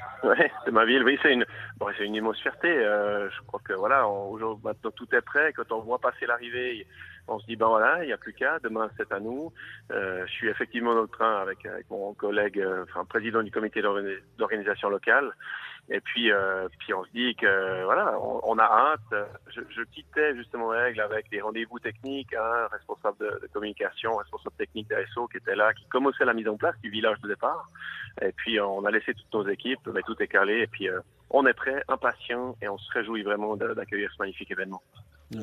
Ouais, 0.25 0.51
de 0.67 0.71
ma 0.71 0.87
ville, 0.87 1.05
oui, 1.05 1.19
c'est 1.23 1.35
une, 1.35 1.45
bon, 1.77 1.89
c'est 1.99 2.07
une 2.07 2.15
immense 2.15 2.41
fierté. 2.41 2.69
Euh, 2.69 3.29
je 3.31 3.43
crois 3.47 3.61
que 3.63 3.75
voilà, 3.75 4.09
aujourd'hui, 4.09 4.65
maintenant 4.65 4.91
tout 4.91 5.07
est 5.15 5.21
prêt. 5.21 5.53
Quand 5.53 5.71
on 5.73 5.81
voit 5.81 5.99
passer 5.99 6.25
l'arrivée, 6.27 6.87
on 7.29 7.39
se 7.39 7.47
dit 7.47 7.57
ben 7.57 7.67
voilà, 7.67 8.03
il 8.03 8.07
n'y 8.07 8.13
a 8.13 8.17
plus 8.17 8.33
qu'à. 8.33 8.59
Demain, 8.61 8.91
c'est 8.97 9.13
à 9.13 9.21
nous. 9.21 9.53
Euh, 9.91 10.25
je 10.27 10.33
suis 10.33 10.49
effectivement 10.49 10.95
dans 10.95 11.03
le 11.03 11.09
train 11.09 11.43
avec, 11.43 11.67
avec 11.67 11.91
mon 11.91 12.15
collègue, 12.15 12.59
euh, 12.59 12.85
enfin 12.85 13.05
président 13.05 13.43
du 13.43 13.51
comité 13.51 13.83
d'organisation 13.83 14.89
locale. 14.89 15.31
Et 15.91 16.01
puis, 16.01 16.33
euh, 16.33 16.67
puis 16.79 16.95
on 16.95 17.05
se 17.05 17.11
dit 17.11 17.35
que 17.35 17.85
voilà, 17.85 18.19
on, 18.21 18.59
a 18.59 18.65
hâte. 18.65 19.29
Je, 19.49 19.61
je, 19.69 19.83
quittais 19.83 20.35
justement 20.35 20.69
Règle 20.69 21.01
avec 21.01 21.31
des 21.31 21.43
rendez-vous 21.43 21.79
techniques, 21.79 22.33
hein, 22.33 22.69
responsable 22.73 23.19
de, 23.19 23.41
de, 23.43 23.47
communication, 23.53 24.17
responsable 24.17 24.57
technique 24.57 24.89
d'ASO 24.89 25.29
qui 25.29 25.37
était 25.37 25.55
là, 25.55 25.75
qui 25.75 25.85
commençait 25.89 26.25
la 26.25 26.33
mise 26.33 26.49
en 26.49 26.57
place 26.57 26.75
du 26.83 26.89
village 26.89 27.21
de 27.21 27.29
départ. 27.29 27.69
Et 28.23 28.33
puis 28.33 28.59
on 28.61 28.85
a 28.87 28.91
laissé 28.91 29.13
toutes 29.13 29.35
nos 29.35 29.47
équipes, 29.49 29.87
mais 29.93 30.01
tout 30.03 30.17
est 30.23 30.29
calé. 30.29 30.61
Et 30.61 30.67
puis 30.67 30.89
euh, 30.89 31.01
on 31.29 31.47
est 31.47 31.53
prêt, 31.53 31.83
impatient, 31.89 32.57
et 32.63 32.69
on 32.69 32.79
se 32.79 32.91
réjouit 32.93 33.23
vraiment 33.23 33.57
d'accueillir 33.57 34.11
ce 34.11 34.23
magnifique 34.23 34.51
événement 34.51 34.83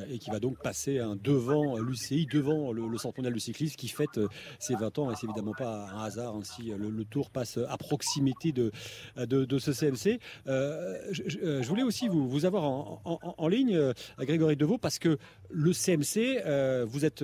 et 0.10 0.20
qui 0.20 0.30
va 0.30 0.40
donc 0.40 0.62
passer 0.62 1.02
devant 1.24 1.78
l'UCI, 1.78 2.28
devant 2.32 2.72
le, 2.72 2.98
Centre 2.98 3.18
mondial 3.18 3.34
du 3.34 3.40
cyclisme 3.40 3.76
qui 3.76 3.88
fête 3.88 4.18
euh, 4.18 4.28
ses 4.60 4.76
20 4.76 5.00
ans. 5.00 5.12
Et 5.12 5.16
c'est 5.16 5.26
évidemment 5.26 5.54
pas 5.58 5.90
un 5.92 6.04
hasard 6.04 6.36
ainsi 6.36 6.72
le, 6.78 7.04
Tour 7.06 7.30
passe 7.30 7.58
à 7.68 7.78
proximité 7.78 8.52
de, 8.52 8.72
de, 9.18 9.60
ce 9.60 9.74
CMC. 9.74 10.20
Euh, 10.48 10.98
je, 11.12 11.68
voulais 11.68 11.84
aussi 11.84 12.08
vous, 12.08 12.46
avoir 12.46 12.64
en, 12.64 13.48
ligne, 13.48 13.76
euh, 13.76 13.94
Grégory 14.20 14.56
Deveau, 14.56 14.78
parce 14.78 15.00
que 15.00 15.18
le 15.50 15.74
CMC, 15.74 16.86
vous 16.86 17.06
êtes 17.06 17.24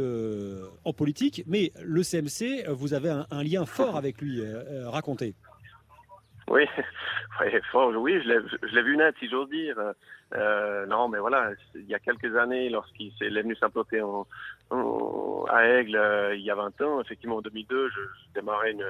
en 0.83 0.93
politique, 0.93 1.43
mais 1.45 1.71
le 1.81 2.03
CMC, 2.03 2.65
vous 2.69 2.93
avez 2.93 3.09
un, 3.09 3.43
lien 3.43 3.65
fort 3.65 3.95
avec 3.95 4.19
lui. 4.21 4.41
racontez. 4.85 5.35
Oui, 7.39 7.51
fort, 7.71 7.91
oui, 7.95 8.21
je 8.23 8.75
l'ai 8.75 8.81
vu 8.81 8.97
naître, 8.97 9.19
si 9.19 9.29
j'ose 9.29 9.49
dire. 9.49 9.75
Euh, 10.33 10.85
non, 10.87 11.07
mais 11.07 11.19
voilà, 11.19 11.51
il 11.75 11.85
y 11.85 11.93
a 11.93 11.99
quelques 11.99 12.35
années, 12.35 12.69
lorsqu'il 12.69 13.11
est 13.21 13.41
venu 13.41 13.55
s'implanter 13.55 14.01
à 15.49 15.67
Aigle, 15.67 15.95
euh, 15.95 16.35
il 16.35 16.41
y 16.41 16.49
a 16.49 16.55
20 16.55 16.81
ans, 16.81 17.01
effectivement 17.01 17.37
en 17.37 17.41
2002, 17.41 17.89
je, 17.89 18.01
démarrais 18.33 18.71
une, 18.71 18.85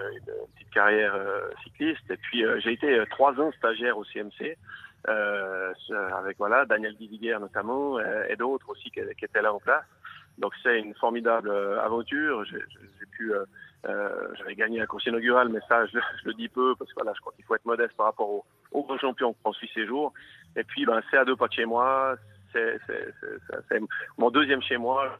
petite 0.55 0.69
carrière 0.71 1.15
euh, 1.15 1.49
cycliste. 1.63 2.09
Et 2.09 2.17
puis 2.17 2.43
j'ai 2.59 2.73
été 2.73 3.03
trois 3.09 3.33
ans 3.39 3.51
stagiaire 3.57 3.97
au 3.97 4.05
CMC. 4.05 4.57
avec 5.05 6.37
voilà 6.37 6.65
Daniel 6.65 6.95
Guiziguer 6.95 7.37
notamment 7.39 7.99
et 7.99 8.35
d'autres 8.35 8.69
aussi 8.69 8.89
qui, 8.91 9.01
qui, 9.17 9.25
étaient 9.25 9.41
là 9.41 9.53
en 9.53 9.59
place. 9.59 9.85
Donc 10.37 10.53
c'est 10.63 10.79
une 10.79 10.93
formidable 10.95 11.51
aventure. 11.83 12.45
J'ai 12.45 13.05
pu 13.11 13.33
euh, 13.85 14.27
J'avais 14.37 14.55
gagné 14.55 14.79
la 14.79 14.87
course 14.87 15.05
inaugurale, 15.05 15.49
mais 15.49 15.59
ça, 15.67 15.85
je, 15.85 15.97
le 16.25 16.33
dis 16.33 16.49
peu 16.49 16.75
parce 16.75 16.89
que 16.91 16.95
voilà, 16.95 17.13
je 17.15 17.21
crois 17.21 17.33
qu'il 17.33 17.45
faut 17.45 17.55
être 17.55 17.65
modeste 17.65 17.95
par 17.95 18.07
rapport 18.07 18.29
aux 18.29 18.45
au 18.71 18.83
grands 18.83 18.97
champions 18.97 19.33
qu'on 19.43 19.53
suit 19.53 19.69
ces 19.73 19.85
jours. 19.85 20.13
Et 20.55 20.63
puis, 20.63 20.85
ben, 20.85 21.01
c'est 21.09 21.17
à 21.17 21.25
deux 21.25 21.35
pas 21.35 21.47
de 21.47 21.53
chez 21.53 21.65
moi. 21.65 22.15
C'est 22.51 23.79
mon 24.17 24.31
deuxième 24.31 24.61
chez 24.61 24.77
moi. 24.77 25.19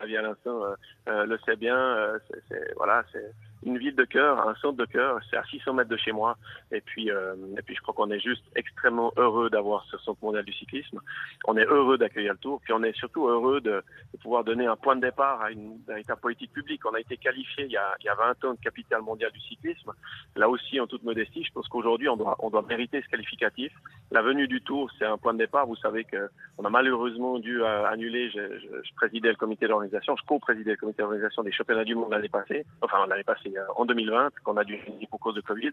À 0.00 0.06
l'instant 0.06 0.64
euh, 0.64 0.74
euh, 1.08 1.26
le 1.26 1.38
sait 1.44 1.56
bien. 1.56 1.76
Euh, 1.76 2.18
c'est 2.48 2.72
voilà, 2.76 3.04
c'est 3.12 3.32
une 3.64 3.78
ville 3.78 3.94
de 3.94 4.04
cœur, 4.04 4.48
un 4.48 4.54
centre 4.56 4.76
de 4.76 4.84
cœur. 4.84 5.20
C'est 5.28 5.36
à 5.36 5.44
600 5.44 5.74
mètres 5.74 5.90
de 5.90 5.96
chez 5.96 6.12
moi. 6.12 6.36
Et 6.72 6.80
puis, 6.80 7.10
euh, 7.10 7.34
et 7.58 7.62
puis 7.62 7.74
je 7.74 7.80
crois 7.80 7.94
qu'on 7.94 8.10
est 8.10 8.20
juste 8.20 8.44
extrêmement 8.56 9.12
heureux 9.16 9.50
d'avoir 9.50 9.84
ce 9.90 9.98
centre 9.98 10.22
mondial 10.22 10.44
du 10.44 10.52
cyclisme. 10.52 11.00
On 11.46 11.56
est 11.56 11.66
heureux 11.66 11.98
d'accueillir 11.98 12.32
le 12.32 12.38
Tour. 12.38 12.60
Puis 12.62 12.72
on 12.72 12.82
est 12.82 12.96
surtout 12.96 13.28
heureux 13.28 13.60
de, 13.60 13.82
pouvoir 14.22 14.44
donner 14.44 14.66
un 14.66 14.76
point 14.76 14.96
de 14.96 15.00
départ 15.00 15.40
à 15.40 15.50
une 15.50 15.78
véritable 15.86 16.20
politique 16.20 16.52
publique. 16.52 16.84
On 16.86 16.94
a 16.94 17.00
été 17.00 17.16
qualifié 17.16 17.64
il 17.64 17.72
y 17.72 17.76
a, 17.76 17.94
il 18.00 18.06
y 18.06 18.08
a 18.08 18.14
20 18.14 18.44
ans 18.44 18.54
de 18.54 18.60
capitale 18.60 19.02
mondiale 19.02 19.32
du 19.32 19.40
cyclisme. 19.40 19.92
Là 20.36 20.48
aussi, 20.48 20.80
en 20.80 20.86
toute 20.86 21.02
modestie, 21.02 21.44
je 21.44 21.52
pense 21.52 21.68
qu'aujourd'hui, 21.68 22.08
on 22.08 22.16
doit, 22.16 22.36
on 22.40 22.50
doit 22.50 22.62
mériter 22.62 23.02
ce 23.02 23.08
qualificatif. 23.08 23.72
La 24.10 24.22
venue 24.22 24.48
du 24.48 24.60
Tour, 24.62 24.90
c'est 24.98 25.06
un 25.06 25.18
point 25.18 25.32
de 25.32 25.38
départ. 25.38 25.66
Vous 25.66 25.76
savez 25.76 26.04
que 26.04 26.28
on 26.58 26.64
a 26.64 26.70
malheureusement 26.70 27.38
dû 27.38 27.62
euh, 27.62 27.84
annuler. 27.86 28.30
Je, 28.30 28.58
je, 28.58 28.82
je 28.84 28.94
présidais 28.94 29.30
le 29.30 29.36
comité 29.36 29.66
d'organisation, 29.66 30.16
je 30.16 30.24
co-présidais 30.26 30.72
le 30.72 30.76
comité 30.76 31.02
d'organisation 31.02 31.42
des 31.42 31.52
championnats 31.52 31.84
du 31.84 31.94
monde 31.94 32.10
l'année 32.10 32.28
passée. 32.28 32.64
Enfin, 32.82 33.06
l'année 33.06 33.24
passée 33.24 33.49
euh, 33.56 33.64
en 33.76 33.84
2020 33.84 34.30
qu'on 34.44 34.56
a 34.56 34.64
dû 34.64 34.76
finir 34.78 35.08
pour 35.08 35.20
cause 35.20 35.34
de 35.34 35.40
Covid. 35.40 35.72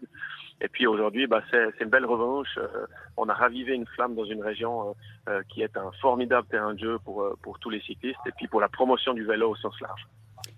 Et 0.60 0.68
puis 0.68 0.86
aujourd'hui, 0.86 1.26
bah, 1.26 1.42
c'est 1.50 1.80
une 1.80 1.90
belle 1.90 2.06
revanche. 2.06 2.58
Euh, 2.58 2.86
on 3.16 3.28
a 3.28 3.34
ravivé 3.34 3.74
une 3.74 3.86
flamme 3.86 4.14
dans 4.14 4.24
une 4.24 4.42
région 4.42 4.94
euh, 5.28 5.42
qui 5.48 5.62
est 5.62 5.76
un 5.76 5.90
formidable 6.00 6.46
terrain 6.48 6.74
de 6.74 6.78
jeu 6.78 6.98
pour, 7.04 7.24
pour 7.42 7.58
tous 7.58 7.70
les 7.70 7.80
cyclistes 7.80 8.20
et 8.26 8.32
puis 8.32 8.48
pour 8.48 8.60
la 8.60 8.68
promotion 8.68 9.14
du 9.14 9.24
vélo 9.24 9.50
au 9.50 9.56
sens 9.56 9.78
large. 9.80 10.06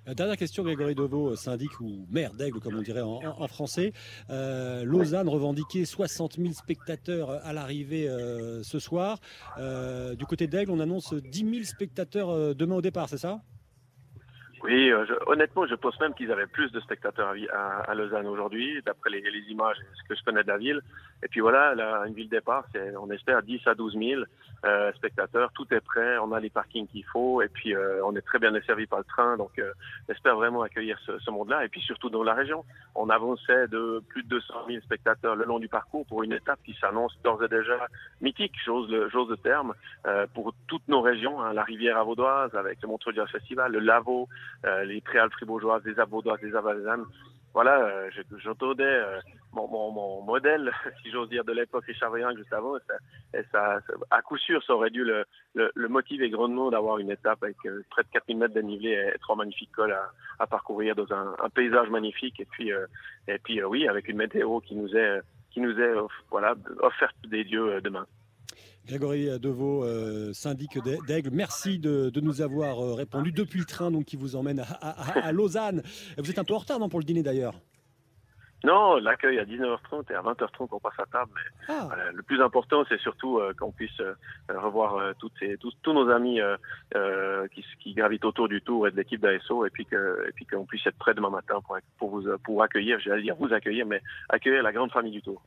Dernière 0.07 0.37
question, 0.37 0.65
Grégory 0.65 0.95
Deveau, 0.95 1.37
syndic 1.37 1.79
ou 1.81 2.07
maire 2.11 2.33
d'Aigle, 2.33 2.59
comme 2.59 2.77
on 2.77 2.83
dirait 2.83 3.03
en, 3.03 3.47
français. 3.49 3.93
Lausanne 4.29 5.29
revendiquait 5.29 5.85
60 5.85 6.37
000 6.37 6.53
spectateurs 6.53 7.31
à 7.31 7.53
l'arrivée 7.53 8.09
ce 8.63 8.79
soir. 8.79 9.19
du 9.59 10.27
côté 10.27 10.47
d'Aigle, 10.47 10.73
on 10.73 10.81
annonce 10.81 11.15
10 11.15 11.51
000 11.51 11.65
spectateurs 11.65 12.55
demain 12.55 12.77
au 12.77 12.83
départ, 12.83 13.09
c'est 13.09 13.19
ça? 13.19 13.41
Oui, 14.63 14.91
euh, 14.91 15.07
honnêtement, 15.27 15.67
je 15.67 15.75
pense 15.75 15.99
même 16.01 16.15
qu'ils 16.15 16.31
avaient 16.31 16.47
plus 16.47 16.71
de 16.71 16.81
spectateurs 16.81 17.35
à, 17.53 17.91
à, 17.91 17.95
Lausanne 17.95 18.27
aujourd'hui, 18.27 18.83
d'après 18.85 19.11
les, 19.11 19.23
les, 19.23 19.51
images, 19.51 19.77
ce 19.95 20.09
que 20.09 20.15
je 20.15 20.23
connais 20.23 20.43
de 20.43 20.49
la 20.49 20.59
ville. 20.59 20.81
Et 21.23 21.29
puis 21.29 21.41
voilà, 21.41 21.75
là, 21.75 22.05
une 22.07 22.15
ville 22.15 22.29
départ, 22.29 22.65
c'est, 22.73 22.95
on 22.97 23.11
espère 23.11 23.43
10 23.43 23.67
à 23.67 23.75
12 23.75 23.97
000 23.99 24.23
euh, 24.65 24.93
spectateurs. 24.93 25.51
Tout 25.55 25.67
est 25.73 25.81
prêt, 25.81 26.19
on 26.19 26.33
a 26.33 26.41
les 26.41 26.51
parkings 26.51 26.87
qu'il 26.87 27.05
faut, 27.05 27.41
et 27.41 27.49
puis 27.49 27.75
euh, 27.75 28.05
on 28.05 28.15
est 28.15 28.21
très 28.21 28.39
bien 28.39 28.53
desservi 28.53 28.87
par 28.87 28.99
le 28.99 29.05
train. 29.05 29.37
Donc, 29.37 29.59
euh, 29.59 29.73
j'espère 30.09 30.37
vraiment 30.37 30.63
accueillir 30.63 30.99
ce, 31.07 31.19
ce 31.19 31.31
monde-là, 31.31 31.65
et 31.65 31.69
puis 31.69 31.81
surtout 31.81 32.11
dans 32.11 32.23
la 32.23 32.35
région. 32.35 32.65
On 32.95 33.09
avançait 33.09 33.69
de 33.69 34.03
plus 34.09 34.23
de 34.23 34.29
200 34.29 34.55
000 34.69 34.81
spectateurs 34.83 35.37
le 35.37 35.45
long 35.45 35.59
du 35.59 35.69
parcours 35.69 36.05
pour 36.07 36.23
une 36.23 36.33
étape 36.33 36.59
qui 36.65 36.77
s'annonce 36.81 37.17
d'ores 37.23 37.45
et 37.45 37.49
déjà 37.49 37.87
mythique, 38.21 38.53
chose, 38.65 38.91
chose 39.11 39.29
de 39.29 39.37
terme, 39.37 39.75
euh, 40.07 40.27
pour 40.35 40.53
toutes 40.67 40.87
nos 40.89 41.01
régions. 41.01 41.41
Hein, 41.41 41.53
la 41.53 41.63
rivière 41.63 41.97
avaudoise 41.97 42.55
avec 42.55 42.83
le 42.83 42.89
Montreux 42.89 43.13
Festival, 43.27 43.73
le 43.73 43.79
Lavaux, 43.79 44.29
les 44.85 45.01
préalpes 45.01 45.33
fribourgeoises, 45.33 45.83
des 45.83 45.99
Avaudoises, 45.99 46.41
des 46.41 46.55
Avalzanes. 46.55 47.05
Voilà, 47.53 47.81
euh, 47.81 48.11
j'entendais 48.39 49.03
mon, 49.53 50.23
modèle, 50.23 50.73
si 51.03 51.11
j'ose 51.11 51.29
dire, 51.29 51.45
de 51.45 51.53
l'époque 51.53 51.85
Richard 51.85 52.13
Virenque 52.13 52.39
juste 52.39 52.53
avant. 52.53 52.77
Et 53.35 53.43
ça, 53.51 53.81
à 54.11 54.23
coup 54.23 54.39
sûr, 54.39 54.63
ça 54.65 54.75
aurait 54.75 54.91
dû 54.91 55.05
le, 55.05 55.25
le, 55.55 55.89
motiver 55.89 56.31
grandement 56.31 56.71
d'avoir 56.71 56.99
une 56.99 57.11
étape 57.11 57.43
avec 57.43 57.57
euh, 57.67 57.85
près 57.91 58.05
de 58.05 58.09
4000 58.13 58.39
mètres 58.39 58.55
de 58.55 58.61
et 58.61 59.19
trois 59.21 59.35
magnifiques 59.35 59.73
cols 59.73 59.97
à, 60.39 60.47
parcourir 60.47 60.95
dans 60.95 61.13
un, 61.13 61.35
paysage 61.53 61.91
magnifique. 61.91 62.39
Et 62.39 62.45
puis, 62.45 62.73
euh, 62.73 62.87
et 63.27 63.39
puis 63.39 63.63
oui, 63.65 63.89
avec 63.89 64.07
une 64.09 64.19
météo 64.19 64.61
qui 64.61 64.77
nous 64.77 64.95
est, 64.97 65.21
qui 65.51 65.61
nous 65.61 65.81
est 65.81 65.95
voilà, 66.31 66.55
offerte 66.83 67.17
des 67.27 67.43
dieux 67.43 67.81
demain. 67.81 68.07
Grégory 68.87 69.39
Deveau, 69.39 69.85
syndic 70.33 70.79
d'Aigle, 71.07 71.31
merci 71.33 71.79
de, 71.79 72.11
nous 72.21 72.43
avoir 72.43 72.97
répondu 72.97 73.33
depuis 73.33 73.61
le 73.61 73.65
train 73.65 73.91
donc, 73.91 74.05
qui 74.05 74.17
vous 74.17 74.37
emmène 74.37 74.61
à, 74.61 75.27
à 75.27 75.33
Lausanne. 75.33 75.83
Vous 76.19 76.31
êtes 76.31 76.39
un 76.39 76.45
peu 76.45 76.55
en 76.55 76.59
retard 76.59 76.79
non, 76.79 76.89
pour 76.89 76.99
le 76.99 77.05
dîner 77.05 77.23
d'ailleurs? 77.23 77.55
Non, 78.63 78.97
l'accueil 78.97 79.39
à 79.39 79.45
19h30 79.45 80.13
et 80.13 80.15
à 80.15 80.21
20h30 80.21 80.69
on 80.73 80.81
passe 80.81 80.99
à 80.99 81.07
table. 81.07 81.31
Mais 81.35 81.75
ah. 81.75 81.89
le 82.13 82.23
plus 82.23 82.43
important, 82.43 82.85
c'est 82.89 83.01
surtout 83.01 83.39
euh, 83.39 83.55
qu'on 83.59 83.73
puisse 83.73 83.99
euh, 84.01 84.15
revoir 84.49 84.97
euh, 84.97 85.13
toutes 85.19 85.33
ces, 85.39 85.57
tous, 85.57 85.73
tous, 85.83 85.95
nos 85.95 86.11
amis 86.11 86.41
qui, 87.55 87.65
qui, 87.83 87.95
gravitent 87.95 88.25
autour 88.25 88.49
du 88.49 88.61
tour 88.61 88.87
et 88.87 88.91
de 88.91 88.97
l'équipe 88.97 89.21
d'ASO, 89.21 89.65
et 89.65 89.71
puis 89.71 89.87
que, 89.87 90.27
et 90.29 90.33
puis 90.33 90.47
qu'on 90.47 90.67
puisse 90.67 90.87
être 90.87 90.99
prêt 90.99 91.15
demain 91.15 91.31
matin 91.31 91.61
pour, 91.67 91.79
pour 91.99 92.11
vous 92.11 92.39
pour 92.45 92.63
accueillir, 92.63 93.01
j'allais 93.01 93.23
dire 93.23 93.37
vous 93.37 93.53
accueillir, 93.53 93.87
mais 93.87 94.03
accueillir 94.29 94.63
la 94.63 94.73
grande 94.73 94.93
famille 94.93 95.13
du 95.13 95.23
tour. 95.23 95.43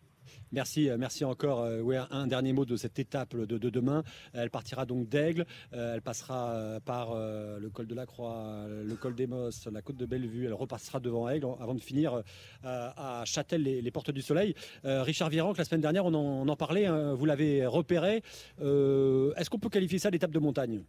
Merci, 0.53 0.87
euh, 0.87 0.97
merci 0.99 1.25
encore. 1.25 1.61
Euh, 1.61 2.05
un 2.11 2.27
dernier 2.27 2.53
mot 2.53 2.63
de 2.63 2.75
cette 2.75 2.99
étape 2.99 3.35
de, 3.35 3.69
demain. 3.69 4.03
Elle 4.33 4.51
partira 4.51 4.85
donc 4.85 5.09
d'Aigle. 5.09 5.47
Euh, 5.73 5.95
elle 5.95 6.01
passera 6.01 6.79
par 6.85 7.15
le 7.15 7.69
col 7.69 7.87
de 7.87 7.95
la 7.95 8.05
Croix, 8.05 8.65
le 8.67 8.95
col 8.95 9.15
des 9.15 9.25
Mosses, 9.25 9.67
la 9.71 9.81
côte 9.81 9.97
de 9.97 10.05
Bellevue. 10.05 10.45
Elle 10.45 10.53
repassera 10.53 10.99
devant 10.99 11.27
Aigle 11.27 11.47
avant 11.59 11.73
de 11.73 11.81
finir 11.81 12.21
à 12.63 13.23
Châtel, 13.25 13.63
les, 13.63 13.91
Portes 13.91 14.11
du 14.11 14.21
Soleil. 14.21 14.53
Richard 14.83 15.29
Virenque, 15.29 15.57
la 15.57 15.65
semaine 15.65 15.81
dernière, 15.81 16.05
on 16.05 16.47
en, 16.47 16.55
parlait. 16.55 16.85
Hein, 16.85 17.13
vous 17.13 17.25
l'avez 17.25 17.65
repéré. 17.65 18.21
Est-ce 18.59 19.49
qu'on 19.49 19.59
peut 19.59 19.69
qualifier 19.69 19.99
ça 19.99 20.11
d'étape 20.11 20.31
de 20.31 20.39
montagne? 20.39 20.83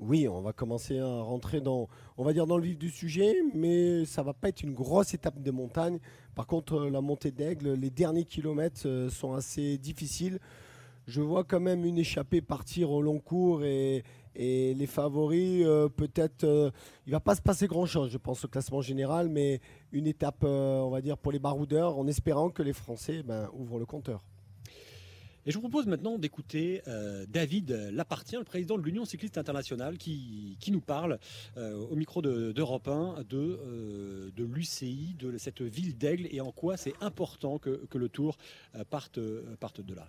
Oui, 0.00 0.26
on 0.26 0.40
va 0.40 0.52
commencer 0.52 0.98
à 0.98 1.20
rentrer 1.20 1.60
dans, 1.60 1.88
on 2.16 2.24
va 2.24 2.32
dire 2.32 2.46
dans 2.46 2.56
le 2.56 2.64
vif 2.64 2.78
du 2.78 2.88
sujet, 2.88 3.34
mais 3.54 4.06
ça 4.06 4.22
va 4.22 4.32
pas 4.32 4.48
être 4.48 4.62
une 4.62 4.72
grosse 4.72 5.12
étape 5.12 5.40
de 5.42 5.50
montagne. 5.50 5.98
Par 6.34 6.46
contre, 6.46 6.86
la 6.86 7.02
montée 7.02 7.30
d'Aigle, 7.30 7.74
les 7.74 7.90
derniers 7.90 8.24
kilomètres 8.24 8.86
euh, 8.86 9.10
sont 9.10 9.34
assez 9.34 9.76
difficiles. 9.76 10.38
Je 11.06 11.20
vois 11.20 11.44
quand 11.44 11.60
même 11.60 11.84
une 11.84 11.98
échappée 11.98 12.40
partir 12.40 12.90
au 12.90 13.02
long 13.02 13.18
cours 13.18 13.62
et, 13.64 14.02
les 14.36 14.86
favoris, 14.86 15.64
euh, 15.66 15.88
peut-être, 15.88 16.44
euh, 16.44 16.70
il 17.06 17.12
va 17.12 17.20
pas 17.20 17.34
se 17.34 17.42
passer 17.42 17.66
grand-chose, 17.66 18.10
je 18.10 18.16
pense, 18.16 18.44
au 18.44 18.48
classement 18.48 18.80
général, 18.80 19.28
mais 19.28 19.60
une 19.92 20.06
étape, 20.06 20.44
on 20.44 20.88
va 20.88 21.02
dire, 21.02 21.18
pour 21.18 21.32
les 21.32 21.38
baroudeurs, 21.40 21.98
en 21.98 22.06
espérant 22.06 22.48
que 22.48 22.62
les 22.62 22.72
Français 22.72 23.22
ben, 23.22 23.50
ouvrent 23.52 23.78
le 23.78 23.86
compteur. 23.86 24.24
Et 25.50 25.52
je 25.52 25.58
vous 25.58 25.62
propose 25.68 25.88
maintenant 25.88 26.16
d'écouter 26.16 26.80
euh, 26.86 27.26
David 27.28 27.72
Lapartien, 27.92 28.38
le 28.38 28.44
président 28.44 28.78
de 28.78 28.84
l'Union 28.84 29.04
cycliste 29.04 29.36
internationale, 29.36 29.98
qui, 29.98 30.56
nous 30.68 30.80
parle 30.80 31.18
euh, 31.56 31.74
au 31.90 31.96
micro 31.96 32.22
d'Europe 32.22 32.86
1 32.86 33.24
de, 33.28 33.58
euh, 33.60 34.30
l'UCI, 34.36 35.16
de 35.18 35.36
cette 35.38 35.60
ville 35.60 35.98
d'Aigle 35.98 36.28
et 36.30 36.40
en 36.40 36.52
quoi 36.52 36.76
c'est 36.76 36.94
important 37.00 37.58
que, 37.58 37.80
le 37.92 38.08
tour 38.08 38.38
parte 38.90 39.18
de 39.18 39.94
là. 39.96 40.08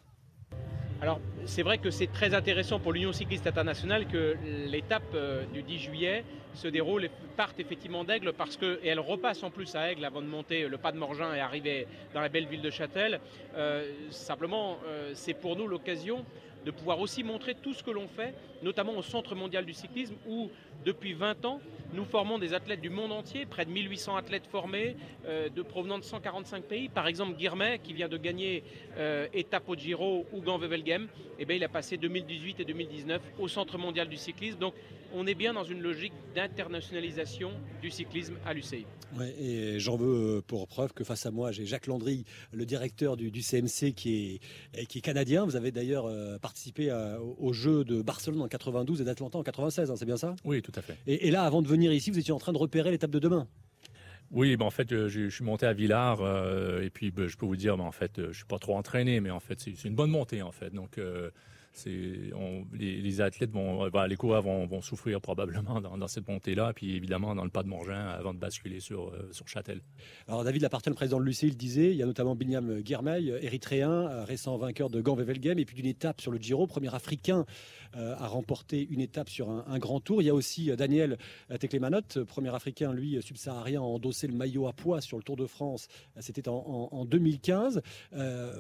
Alors 1.02 1.20
c'est 1.46 1.64
vrai 1.64 1.80
que 1.80 1.90
c'est 1.90 2.12
très 2.12 2.36
intéressant 2.36 2.80
pour 2.80 2.94
l'Union 2.94 3.12
cycliste 3.12 3.48
internationale 3.48 4.06
que 4.06 4.38
l'étape 4.68 5.02
euh, 5.16 5.46
du 5.52 5.64
10 5.64 5.80
juillet 5.80 6.24
se 6.54 6.68
déroule 6.68 7.06
et 7.06 7.12
parte 7.36 7.60
effectivement 7.60 8.04
d'Aigle 8.04 8.34
parce 8.34 8.56
que 8.56 8.80
elle 8.84 9.00
repasse 9.00 9.42
en 9.42 9.50
plus 9.50 9.74
à 9.74 9.92
Aigle 9.92 10.06
avant 10.06 10.22
de 10.22 10.28
monter 10.28 10.68
le 10.68 10.78
pas 10.78 10.92
de 10.92 10.98
Morgin 10.98 11.34
et 11.34 11.40
arriver 11.40 11.88
dans 12.14 12.22
la 12.22 12.30
belle 12.30 12.46
ville 12.46 12.62
de 12.62 12.70
Châtel. 12.70 13.20
Euh, 13.56 13.92
simplement, 14.12 14.78
euh, 14.86 15.12
c'est 15.16 15.34
pour 15.34 15.56
nous 15.56 15.66
l'occasion 15.66 16.24
de 16.66 16.70
pouvoir 16.70 17.00
aussi 17.00 17.24
montrer 17.24 17.56
tout 17.56 17.74
ce 17.74 17.82
que 17.82 17.90
l'on 17.90 18.08
fait, 18.08 18.36
notamment 18.62 18.96
au 18.96 19.02
Centre 19.02 19.34
mondial 19.34 19.66
du 19.66 19.74
cyclisme 19.74 20.14
où 20.28 20.52
depuis 20.86 21.14
20 21.14 21.46
ans 21.46 21.60
nous 21.94 22.06
formons 22.06 22.40
des 22.40 22.54
athlètes 22.54 22.82
du 22.82 22.90
monde 22.90 23.12
entier, 23.12 23.46
près 23.46 23.66
de 23.66 23.72
1800 23.72 24.16
athlètes 24.16 24.48
formés, 24.48 24.96
euh, 25.26 25.50
de 25.50 25.62
provenant 25.62 26.00
de 26.00 26.04
145 26.04 26.64
pays. 26.64 26.90
Par 26.90 27.08
exemple, 27.08 27.36
Guirmet, 27.38 27.80
qui 27.80 27.94
vient 27.94 28.08
de 28.08 28.18
gagner 28.18 28.64
euh, 28.98 29.28
au 29.68 29.76
Giro 29.76 30.26
ou 30.32 30.42
Gand-Wevelgem, 30.42 31.08
eh 31.40 31.46
bien, 31.46 31.56
il 31.56 31.64
a 31.64 31.70
passé 31.70 31.98
2018 31.98 32.60
et 32.62 32.66
2019 32.66 33.22
au 33.40 33.48
Centre 33.48 33.78
mondial 33.78 34.08
du 34.08 34.18
cyclisme. 34.18 34.72
On 35.14 35.28
est 35.28 35.36
bien 35.36 35.54
dans 35.54 35.64
une 35.64 35.82
logique 35.82 36.14
d'internationalisation 36.36 37.52
du 37.82 37.90
cyclisme 37.90 38.36
à 38.46 38.54
l'UCI. 38.54 38.86
Ouais, 39.18 39.36
et 39.40 39.80
j'en 39.80 39.98
veux 39.98 40.38
euh, 40.38 40.42
pour 40.42 40.68
preuve 40.68 40.94
que 40.94 41.04
face 41.04 41.26
à 41.26 41.32
moi, 41.32 41.52
j'ai 41.52 41.66
Jacques 41.66 41.88
Landry, 41.88 42.26
le 42.54 42.66
directeur 42.66 43.18
du, 43.18 43.42
CMC 43.42 43.94
qui 43.94 44.40
est, 44.76 44.86
qui 44.86 45.00
est 45.00 45.02
canadien. 45.02 45.46
Vous 45.46 45.56
avez 45.56 45.72
d'ailleurs 45.72 46.10
participé 46.40 46.92
aux 47.38 47.54
Jeux 47.54 47.84
de 47.84 48.02
Barcelone 48.02 48.42
en 48.42 48.48
92 48.48 49.02
et 49.02 49.04
d'Atlanta 49.04 49.38
en 49.38 49.44
96, 49.44 49.92
hein, 49.92 49.96
c'est 49.98 50.06
bien 50.06 50.18
ça? 50.18 50.36
Oui, 50.46 50.62
tout 50.62 50.72
à 50.76 50.82
fait. 50.82 50.98
Et, 51.08 51.28
et 51.28 51.32
là, 51.32 51.44
avant 51.44 51.62
de 51.62 51.68
venir 51.68 51.92
ici, 51.92 52.12
vous 52.12 52.20
étiez 52.20 52.34
en 52.34 52.40
train 52.40 52.54
de 52.54 52.58
repérer 52.58 52.92
l'étape 52.92 53.12
de 53.12 53.20
demain. 53.20 53.48
Oui, 54.32 54.56
ben 54.56 54.66
en 54.66 54.72
fait, 54.72 54.90
je, 54.90 55.10
je, 55.10 55.28
suis 55.28 55.44
monté 55.44 55.66
à 55.66 55.74
Villars 55.74 56.22
euh, 56.22 56.82
et 56.82 56.90
puis 56.90 57.12
ben, 57.12 57.28
je 57.28 57.36
peux 57.36 57.46
vous 57.46 57.58
dire, 57.58 57.76
ben, 57.76 57.84
en 57.84 57.92
fait, 57.92 58.22
je 58.32 58.32
suis 58.32 58.46
pas 58.46 58.60
trop 58.60 58.78
entraîné, 58.78 59.20
mais 59.20 59.30
en 59.30 59.42
fait, 59.42 59.60
c'est 59.60 59.84
une 59.84 59.96
bonne 59.96 60.10
montée 60.10 60.42
en 60.42 60.54
fait. 60.54 60.74
Donc, 60.74 60.98
euh, 60.98 61.32
les, 61.86 63.02
les, 63.02 63.22
athlètes 63.22 63.52
vont, 63.52 63.86
les 63.86 64.16
coureurs 64.16 64.42
vont, 64.42 64.82
souffrir 64.82 65.22
probablement 65.22 65.82
dans, 65.82 66.08
cette 66.08 66.28
montée-là, 66.28 66.74
puis 66.74 66.96
évidemment 66.96 67.36
dans 67.36 67.44
le 67.44 67.50
pas 67.50 67.64
de 67.64 67.68
Morgin 67.68 68.08
avant 68.08 68.34
de 68.34 68.40
basculer 68.40 68.80
sur, 68.80 69.10
euh, 69.10 69.30
Châtel. 69.46 69.82
Alors 70.28 70.44
David 70.44 70.62
Lapartien, 70.62 70.92
le 70.92 70.96
président 70.96 71.20
de 71.20 71.26
l'UCI, 71.26 71.48
il 71.48 71.58
disait, 71.58 71.92
il 71.92 71.98
y 71.98 72.04
a 72.04 72.06
notamment 72.06 72.36
Binyam 72.36 72.82
Guermeil, 72.82 73.34
érythréen, 73.42 74.24
récent 74.24 74.58
vainqueur 74.58 74.90
de 74.90 75.02
Gand-Wevelgem, 75.02 75.60
et 75.60 75.66
puis 75.66 75.76
d'une 75.76 75.88
étape 75.88 76.22
sur 76.22 76.32
le 76.32 76.38
Giro, 76.38 76.68
premier 76.68 76.94
africain 76.94 77.46
euh, 77.98 78.16
à 78.18 78.28
remporter 78.28 78.88
une 78.90 79.02
étape 79.02 79.30
sur 79.30 79.50
un, 79.50 79.80
grand 79.80 80.00
tour. 80.00 80.22
Il 80.22 80.26
y 80.26 80.30
a 80.30 80.34
aussi 80.34 80.72
euh, 80.72 80.76
Daniel 80.76 81.18
Teklemanot, 81.60 82.26
premier 82.28 82.54
africain, 82.54 82.94
lui, 82.94 83.22
subsaharien, 83.22 83.82
à 83.82 83.84
endosser 83.84 84.28
le 84.28 84.34
maillot 84.34 84.68
à 84.68 84.74
poids 84.74 85.02
sur 85.02 85.18
le 85.18 85.24
Tour 85.24 85.36
de 85.36 85.46
France. 85.46 85.88
C'était 86.20 86.48
en, 86.48 86.90
en, 86.92 87.06
2015. 87.06 87.82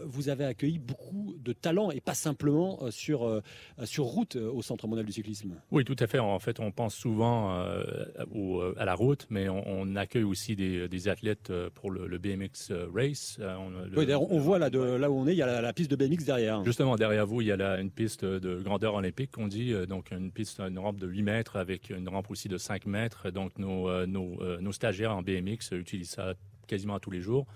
vous 0.06 0.30
avez 0.30 0.46
accueilli 0.46 0.80
beaucoup 0.80 1.36
de 1.38 1.54
talents, 1.54 1.92
et 1.92 2.02
pas 2.02 2.14
simplement 2.14 2.80
sur, 2.92 3.01
euh, 3.10 3.42
sur 3.84 4.06
route 4.06 4.36
euh, 4.36 4.52
au 4.52 4.62
Centre 4.62 4.88
mondial 4.88 5.06
du 5.06 5.12
cyclisme. 5.12 5.56
Oui, 5.72 5.84
tout 5.84 5.96
à 6.00 6.08
fait. 6.08 6.20
En 6.20 6.40
fait, 6.40 6.60
on 6.60 6.72
pense 6.72 6.96
souvent 6.96 7.52
euh, 7.52 8.74
à 8.78 8.86
la 8.86 8.96
route, 8.96 9.28
mais 9.30 9.50
on, 9.50 9.96
accueille 9.96 10.24
aussi 10.24 10.56
des, 10.56 11.08
athlètes 11.08 11.52
pour 11.74 11.92
le, 11.92 12.18
BMX 12.18 12.72
Race. 12.94 13.40
On, 13.40 13.72
oui, 13.98 14.14
on 14.14 14.40
voit 14.40 14.60
là, 14.60 14.70
de, 14.70 14.80
là 14.80 15.12
où 15.12 15.16
on 15.16 15.28
est, 15.28 15.34
il 15.34 15.38
y 15.38 15.42
a 15.42 15.62
la, 15.62 15.74
piste 15.74 15.92
de 15.92 15.96
BMX 15.96 16.24
derrière. 16.24 16.64
Justement, 16.64 16.96
derrière 16.96 17.26
vous, 17.26 17.42
il 17.42 17.48
y 17.48 17.52
a 17.52 17.80
une 17.80 17.92
piste 17.92 18.24
de 18.24 18.62
grandeur 18.62 18.96
olympique 18.96 19.32
qu'on 19.32 19.48
dit, 19.48 19.74
donc 19.88 20.12
une 20.12 20.32
piste, 20.32 20.60
une 20.60 20.80
rampe 20.80 20.98
de 20.98 21.08
8 21.08 21.24
mètres 21.24 21.56
avec 21.58 21.90
une 21.90 22.08
rampe 22.08 22.32
aussi 22.32 22.48
de 22.48 22.58
5 22.58 22.86
mètres. 22.86 23.32
Donc 23.32 23.58
nos, 23.58 24.06
nos 24.06 24.72
stagiaires 24.72 25.16
en 25.16 25.22
BMX 25.22 25.72
utilisent 25.72 26.12
ça 26.12 26.36
quasiment 26.68 27.00
tous 27.00 27.12
les 27.12 27.22
jours. 27.22 27.48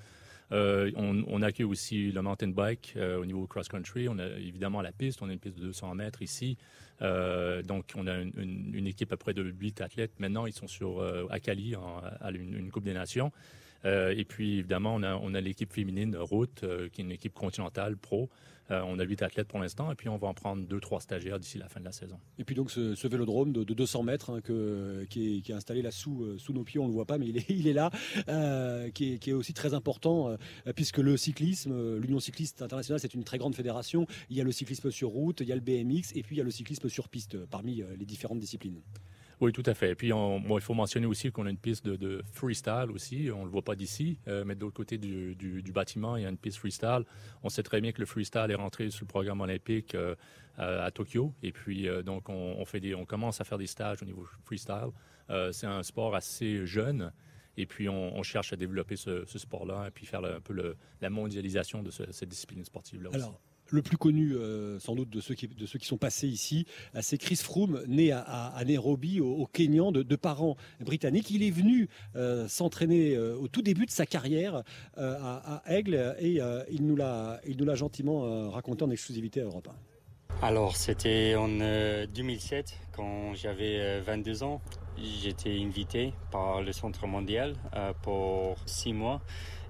Euh, 0.51 0.91
on, 0.95 1.41
accueille 1.41 1.65
aussi 1.65 2.12
le 2.12 2.21
mountain 2.21 2.49
bike 2.49 2.93
euh, 2.97 3.17
au 3.17 3.25
niveau 3.25 3.47
cross-country. 3.47 4.08
On 4.10 4.19
a 4.19 4.25
évidemment 4.25 4.81
la 4.81 4.91
piste, 4.91 5.21
on 5.21 5.29
a 5.29 5.34
une 5.34 5.39
piste 5.39 5.58
de 5.58 5.63
200 5.63 5.95
mètres 5.95 6.21
ici. 6.21 6.58
Euh, 7.01 7.62
donc, 7.63 7.93
on 7.95 8.08
a 8.08 8.17
une, 8.17 8.88
équipe 8.88 9.12
à 9.12 9.17
près 9.17 9.34
de 9.34 9.43
8 9.43 9.81
athlètes. 9.81 10.12
Maintenant, 10.19 10.45
ils 10.45 10.53
sont 10.53 10.67
sur 10.67 11.03
à 11.29 11.39
Cali, 11.39 11.75
à 11.75 12.31
une, 12.31 12.69
Coupe 12.71 12.84
des 12.84 12.93
Nations. 12.93 13.31
Et 13.86 14.26
puis, 14.26 14.60
évidemment, 14.60 14.95
on 14.95 15.04
a, 15.04 15.15
on 15.15 15.34
a 15.34 15.41
l'équipe 15.41 15.71
féminine 15.71 16.15
Route, 16.17 16.65
qui 16.91 17.02
est 17.02 17.04
une 17.04 17.12
équipe 17.12 17.34
continentale 17.34 17.98
pro. 17.98 18.30
Euh, 18.71 18.82
on 18.88 18.98
a 18.98 19.04
8 19.04 19.21
athlètes 19.21 19.48
pour 19.48 19.60
l'instant 19.60 19.91
et 19.91 19.95
puis 19.95 20.10
on 20.10 20.17
va 20.17 20.28
en 20.28 20.34
prendre 20.34 20.63
2-3 20.67 21.00
stagiaires 21.00 21.39
d'ici 21.39 21.60
la 21.60 21.69
fin 21.69 21.80
de 21.80 21.86
la 21.86 21.91
saison. 21.91 22.19
Et 22.39 22.43
puis 22.43 22.56
donc 22.56 22.71
ce, 22.71 23.08
vélodrome 23.08 23.54
de, 23.54 23.63
200 23.63 24.04
mètres 24.04 24.32
hein, 24.32 25.06
qui, 25.08 25.43
est, 25.48 25.54
installé 25.54 25.84
là 25.84 25.91
sous, 25.91 26.24
euh, 26.24 26.38
sous 26.39 26.52
nos 26.52 26.63
pieds, 26.63 26.80
on 26.80 26.86
ne 26.86 26.89
le 26.89 26.93
voit 26.93 27.06
pas 27.06 27.19
mais 27.19 27.28
il 27.28 27.38
est, 27.38 27.45
il 27.50 27.67
est 27.67 27.74
là, 27.74 27.91
euh, 28.28 28.89
qui, 28.89 29.19
est, 29.24 29.34
aussi 29.34 29.54
très 29.54 29.74
important 29.74 30.36
puisque 30.76 30.98
le 30.98 31.17
cyclisme, 31.17 31.98
l'Union 31.98 32.19
cycliste 32.19 32.62
internationale 32.62 33.00
c'est 33.00 33.13
une 33.13 33.24
très 33.24 33.38
grande 33.38 33.56
fédération, 33.56 34.08
il 34.30 34.38
y 34.38 34.41
a 34.41 34.43
le 34.43 34.52
cyclisme 34.52 34.89
sur 34.89 35.10
route, 35.10 35.41
il 35.41 35.48
y 35.48 35.52
a 35.52 35.56
le 35.56 35.62
BMX 35.62 36.15
et 36.15 36.24
puis 36.24 36.36
il 36.36 36.38
y 36.38 36.41
a 36.41 36.43
le 36.43 36.52
cyclisme 36.52 36.89
sur 36.89 37.10
piste 37.10 37.38
parmi 37.45 37.84
les 37.98 38.06
différentes 38.06 38.39
disciplines. 38.39 38.82
Oui, 39.41 39.52
tout 39.52 39.63
à 39.65 39.74
fait. 39.74 39.91
Et 39.91 39.95
puis, 39.95 40.10
il 40.10 40.62
faut 40.62 40.74
mentionner 40.74 41.06
aussi 41.06 41.32
qu'on 41.32 41.45
a 41.45 41.50
une 41.50 41.58
piste 41.58 41.86
de, 41.86 42.24
freestyle 42.32 42.88
aussi. 42.93 43.30
On 43.34 43.39
ne 43.39 43.45
le 43.45 43.50
voit 43.50 43.63
pas 43.63 43.76
d'ici, 43.76 44.17
euh, 44.28 44.43
mais 44.45 44.56
de 44.56 44.62
l'autre 44.62 44.76
côté 44.76 44.98
du, 44.98 45.71
bâtiment, 45.74 46.15
il 46.15 46.24
y 46.24 46.26
a 46.26 46.30
une 46.30 46.38
piste 46.38 46.58
freestyle. 46.58 47.04
On 47.43 47.50
sait 47.50 47.63
très 47.63 47.82
bien 47.82 47.91
que 47.91 48.00
le 48.00 48.06
freestyle 48.06 48.48
est 48.50 48.56
rentré 48.56 48.89
sur 48.89 49.04
le 49.04 49.10
programme 49.10 49.41
olympique 49.41 49.95
euh, 49.95 50.15
à, 50.58 50.89
Tokyo. 50.91 51.34
Et 51.43 51.52
puis, 51.52 51.88
euh, 51.88 52.02
donc, 52.02 52.30
on, 52.30 52.63
fait 52.65 52.93
on 52.95 53.06
commence 53.06 53.41
à 53.41 53.43
faire 53.43 53.58
des 53.58 53.67
stages 53.67 54.02
au 54.02 54.06
niveau 54.06 54.26
freestyle. 54.43 54.91
C'est 55.52 55.67
un 55.67 55.84
sport 55.84 56.15
assez 56.15 56.65
jeune. 56.65 57.12
Et 57.58 57.65
puis, 57.65 57.89
on, 57.89 58.21
cherche 58.24 58.54
à 58.54 58.56
développer 58.56 58.95
ce, 58.95 59.26
sport-là 59.26 59.88
et 59.88 59.91
puis 59.91 60.06
faire 60.06 60.24
un 60.24 60.41
peu 60.41 60.76
la 61.02 61.10
mondialisation 61.10 61.84
de 61.84 61.91
cette 61.91 62.30
discipline 62.30 62.63
sportive-là 62.63 63.10
aussi. 63.10 63.30
Le 63.69 63.82
plus 63.82 63.97
connu 63.97 64.34
euh, 64.34 64.80
sans 64.80 64.95
doute 64.95 65.10
de 65.10 65.21
ceux, 65.21 65.36
qui, 65.36 65.47
sont 65.86 65.97
passés 65.97 66.28
ici, 66.28 66.65
euh, 66.95 66.99
c'est 67.01 67.17
Chris 67.17 67.38
Froome, 67.38 67.84
né 67.88 68.12
à, 68.12 68.62
Nairobi, 68.65 69.19
au, 69.19 69.45
Kenyan, 69.51 69.91
de, 69.91 70.15
parents 70.15 70.56
britanniques. 70.80 71.30
Il 71.32 71.43
est 71.43 71.51
venu 71.51 71.89
euh, 72.15 72.47
s'entraîner 72.47 73.17
au 73.17 73.47
tout 73.47 73.62
début 73.62 73.86
de 73.86 73.91
sa 73.91 74.06
carrière 74.06 74.63
à, 74.97 75.62
Aigle 75.67 76.15
et 76.19 76.39
il 76.71 76.86
nous 76.86 76.95
l'a 76.95 77.75
gentiment 77.75 78.49
raconté 78.49 78.84
en 78.84 78.89
exclusivité 78.89 79.41
à 79.41 79.43
Europe 79.43 79.67
1. 80.41 80.45
Alors 80.45 80.75
c'était 80.75 81.36
en 81.36 81.47
2007 81.47 82.78
quand 82.91 83.34
j'avais 83.34 83.99
22 84.01 84.43
ans. 84.43 84.62
J'étais 84.97 85.60
invité 85.62 86.13
par 86.32 86.62
le 86.62 86.71
Centre 86.71 87.08
mondial 87.08 87.56
pour 88.01 88.58
six 88.65 88.93
mois 88.93 89.21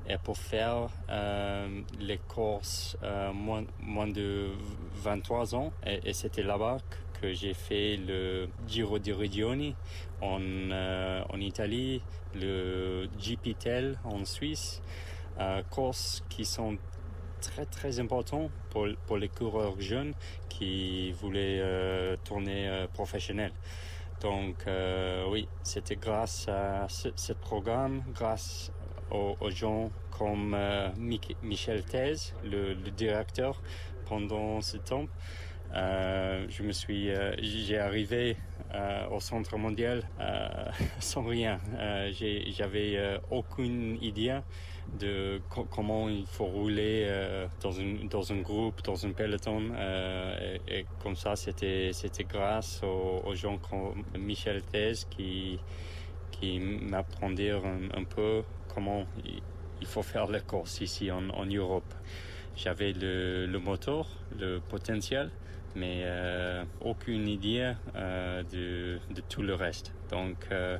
et 0.07 0.17
pour 0.17 0.37
faire 0.37 0.89
euh, 1.09 1.81
les 1.99 2.17
courses 2.17 2.97
euh, 3.03 3.33
moins, 3.33 3.63
moins 3.81 4.07
de 4.07 4.49
23 4.95 5.55
ans. 5.55 5.73
Et, 5.85 6.13
c'était 6.13 6.43
là-bas 6.43 6.77
que 7.21 7.33
j'ai 7.33 7.53
fait 7.53 7.97
le 7.97 8.49
Giro 8.67 8.99
di 8.99 9.11
Regioni 9.11 9.75
en, 10.21 10.39
euh, 10.41 11.23
en 11.29 11.39
Italie, 11.39 12.01
le 12.35 13.07
GP 13.17 13.57
Tel 13.57 13.97
en 14.03 14.25
Suisse, 14.25 14.81
courses 15.69 16.23
qui 16.29 16.45
sont 16.45 16.77
très 17.41 17.65
très 17.65 17.99
importants 17.99 18.49
pour, 18.69 18.87
pour 19.05 19.17
les 19.17 19.27
coureurs 19.27 19.79
jeunes 19.79 20.13
qui 20.49 21.11
voulaient 21.13 21.61
tourner 22.23 22.85
professionnel. 22.93 23.51
Donc 24.21 24.65
oui, 25.29 25.47
c'était 25.63 25.97
grâce 25.97 26.47
à 26.47 26.87
ce, 26.87 27.09
ce, 27.15 27.33
programme, 27.33 28.01
grâce 28.13 28.71
aux, 29.11 29.49
gens 29.49 29.91
comme 30.17 30.53
euh, 30.55 30.89
Michel 31.43 31.83
Thèse, 31.83 32.33
le, 32.43 32.73
directeur, 32.91 33.61
pendant 34.07 34.61
ce 34.61 34.77
temps. 34.77 35.07
Euh, 35.73 36.45
je 36.47 36.63
me 36.63 36.71
suis, 36.71 37.09
euh, 37.09 37.35
j'ai 37.41 37.77
arrivé 37.77 38.37
au 39.09 39.21
centre 39.21 39.57
mondial 39.57 40.03
sans 40.99 41.23
rien. 41.23 41.59
J'avais 42.11 43.19
aucune 43.31 43.97
idée 44.01 44.37
de 44.99 45.39
comment 45.71 46.09
il 46.09 46.25
faut 46.25 46.45
rouler 46.45 47.07
dans, 47.61 47.71
un 48.31 48.41
groupe, 48.41 48.83
dans 48.83 49.05
un 49.05 49.11
peloton. 49.11 49.71
Et, 50.67 50.85
comme 51.01 51.15
ça, 51.15 51.37
c'était 51.37 51.93
grâce 52.27 52.81
aux, 52.83 53.33
gens 53.33 53.57
comme 53.59 54.03
Michel 54.19 54.61
Thèse 54.63 55.07
qui, 55.09 55.57
qui 56.31 56.59
un 56.91 58.03
peu 58.03 58.43
comment 58.75 59.05
il 59.81 59.87
faut 59.87 60.03
faire 60.03 60.27
les 60.27 60.41
courses 60.41 60.81
ici 60.81 61.09
en, 61.11 61.45
Europe. 61.45 61.91
J'avais 62.55 62.93
le, 62.93 63.57
moteur, 63.57 64.07
le 64.37 64.59
potentiel, 64.59 65.31
mais 65.75 66.01
euh, 66.03 66.63
aucune 66.81 67.27
idée 67.27 67.73
euh, 67.95 68.43
de, 68.43 69.21
tout 69.29 69.41
le 69.41 69.55
reste. 69.55 69.93
Donc 70.09 70.37
euh, 70.51 70.77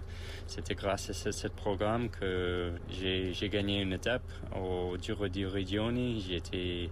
c'était 0.47 0.75
grâce 0.75 1.09
à 1.09 1.31
ce, 1.31 1.47
programme 1.47 2.09
que 2.09 2.71
j'ai 2.89 3.49
gagné 3.49 3.81
une 3.81 3.93
étape 3.93 4.29
au 4.55 4.97
Giro 5.01 5.27
di 5.27 5.45
Regioni. 5.45 6.23
J'étais 6.27 6.89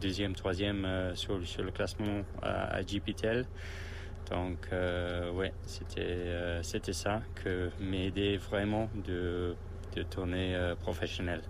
deuxième, 0.00 0.34
troisième 0.34 0.86
sur, 1.14 1.38
le 1.38 1.70
classement 1.70 2.22
à, 2.42 2.76
à. 2.76 2.82
Donc 4.30 4.68
ouais, 5.34 5.52
c'était 5.66 6.92
ça 6.92 7.22
que 7.42 7.70
m'aidait 7.80 8.36
vraiment 8.36 8.88
de 9.06 9.54
de 9.94 10.02
tournée 10.02 10.54
euh, 10.54 10.74
professionnelle. 10.74 11.42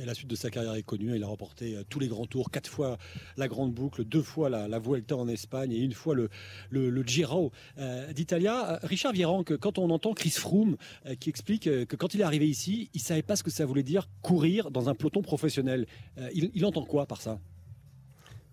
Et 0.00 0.04
la 0.04 0.14
suite 0.14 0.28
de 0.28 0.36
sa 0.36 0.50
carrière 0.50 0.74
est 0.74 0.82
connue. 0.82 1.16
Il 1.16 1.22
a 1.22 1.26
remporté 1.26 1.76
euh, 1.76 1.82
tous 1.88 1.98
les 1.98 2.08
grands 2.08 2.26
tours, 2.26 2.50
quatre 2.50 2.68
fois 2.68 2.98
la 3.36 3.48
Grande 3.48 3.72
Boucle, 3.72 4.04
deux 4.04 4.22
fois 4.22 4.48
la, 4.48 4.78
Vuelta 4.78 5.16
en 5.16 5.28
Espagne 5.28 5.72
et 5.72 5.78
une 5.78 5.92
fois 5.92 6.14
le, 6.14 6.28
le, 6.70 7.02
Giro 7.02 7.52
euh, 7.78 8.12
d'Italia. 8.12 8.78
Richard 8.82 9.12
que 9.44 9.54
quand 9.54 9.78
on 9.78 9.90
entend 9.90 10.12
Chris 10.12 10.30
Froome 10.30 10.76
qui 11.18 11.30
explique 11.30 11.64
que 11.64 11.96
quand 11.96 12.14
il 12.14 12.20
est 12.20 12.24
arrivé 12.24 12.48
ici, 12.48 12.90
il 12.94 12.98
ne 12.98 13.02
savait 13.02 13.22
pas 13.22 13.36
ce 13.36 13.42
que 13.42 13.50
ça 13.50 13.64
voulait 13.66 13.82
dire 13.82 14.08
courir 14.22 14.70
dans 14.70 14.88
un 14.88 14.94
peloton 14.94 15.22
professionnel. 15.22 15.86
il, 16.34 16.64
entend 16.64 16.84
quoi 16.84 17.06
par 17.06 17.20
ça? 17.20 17.40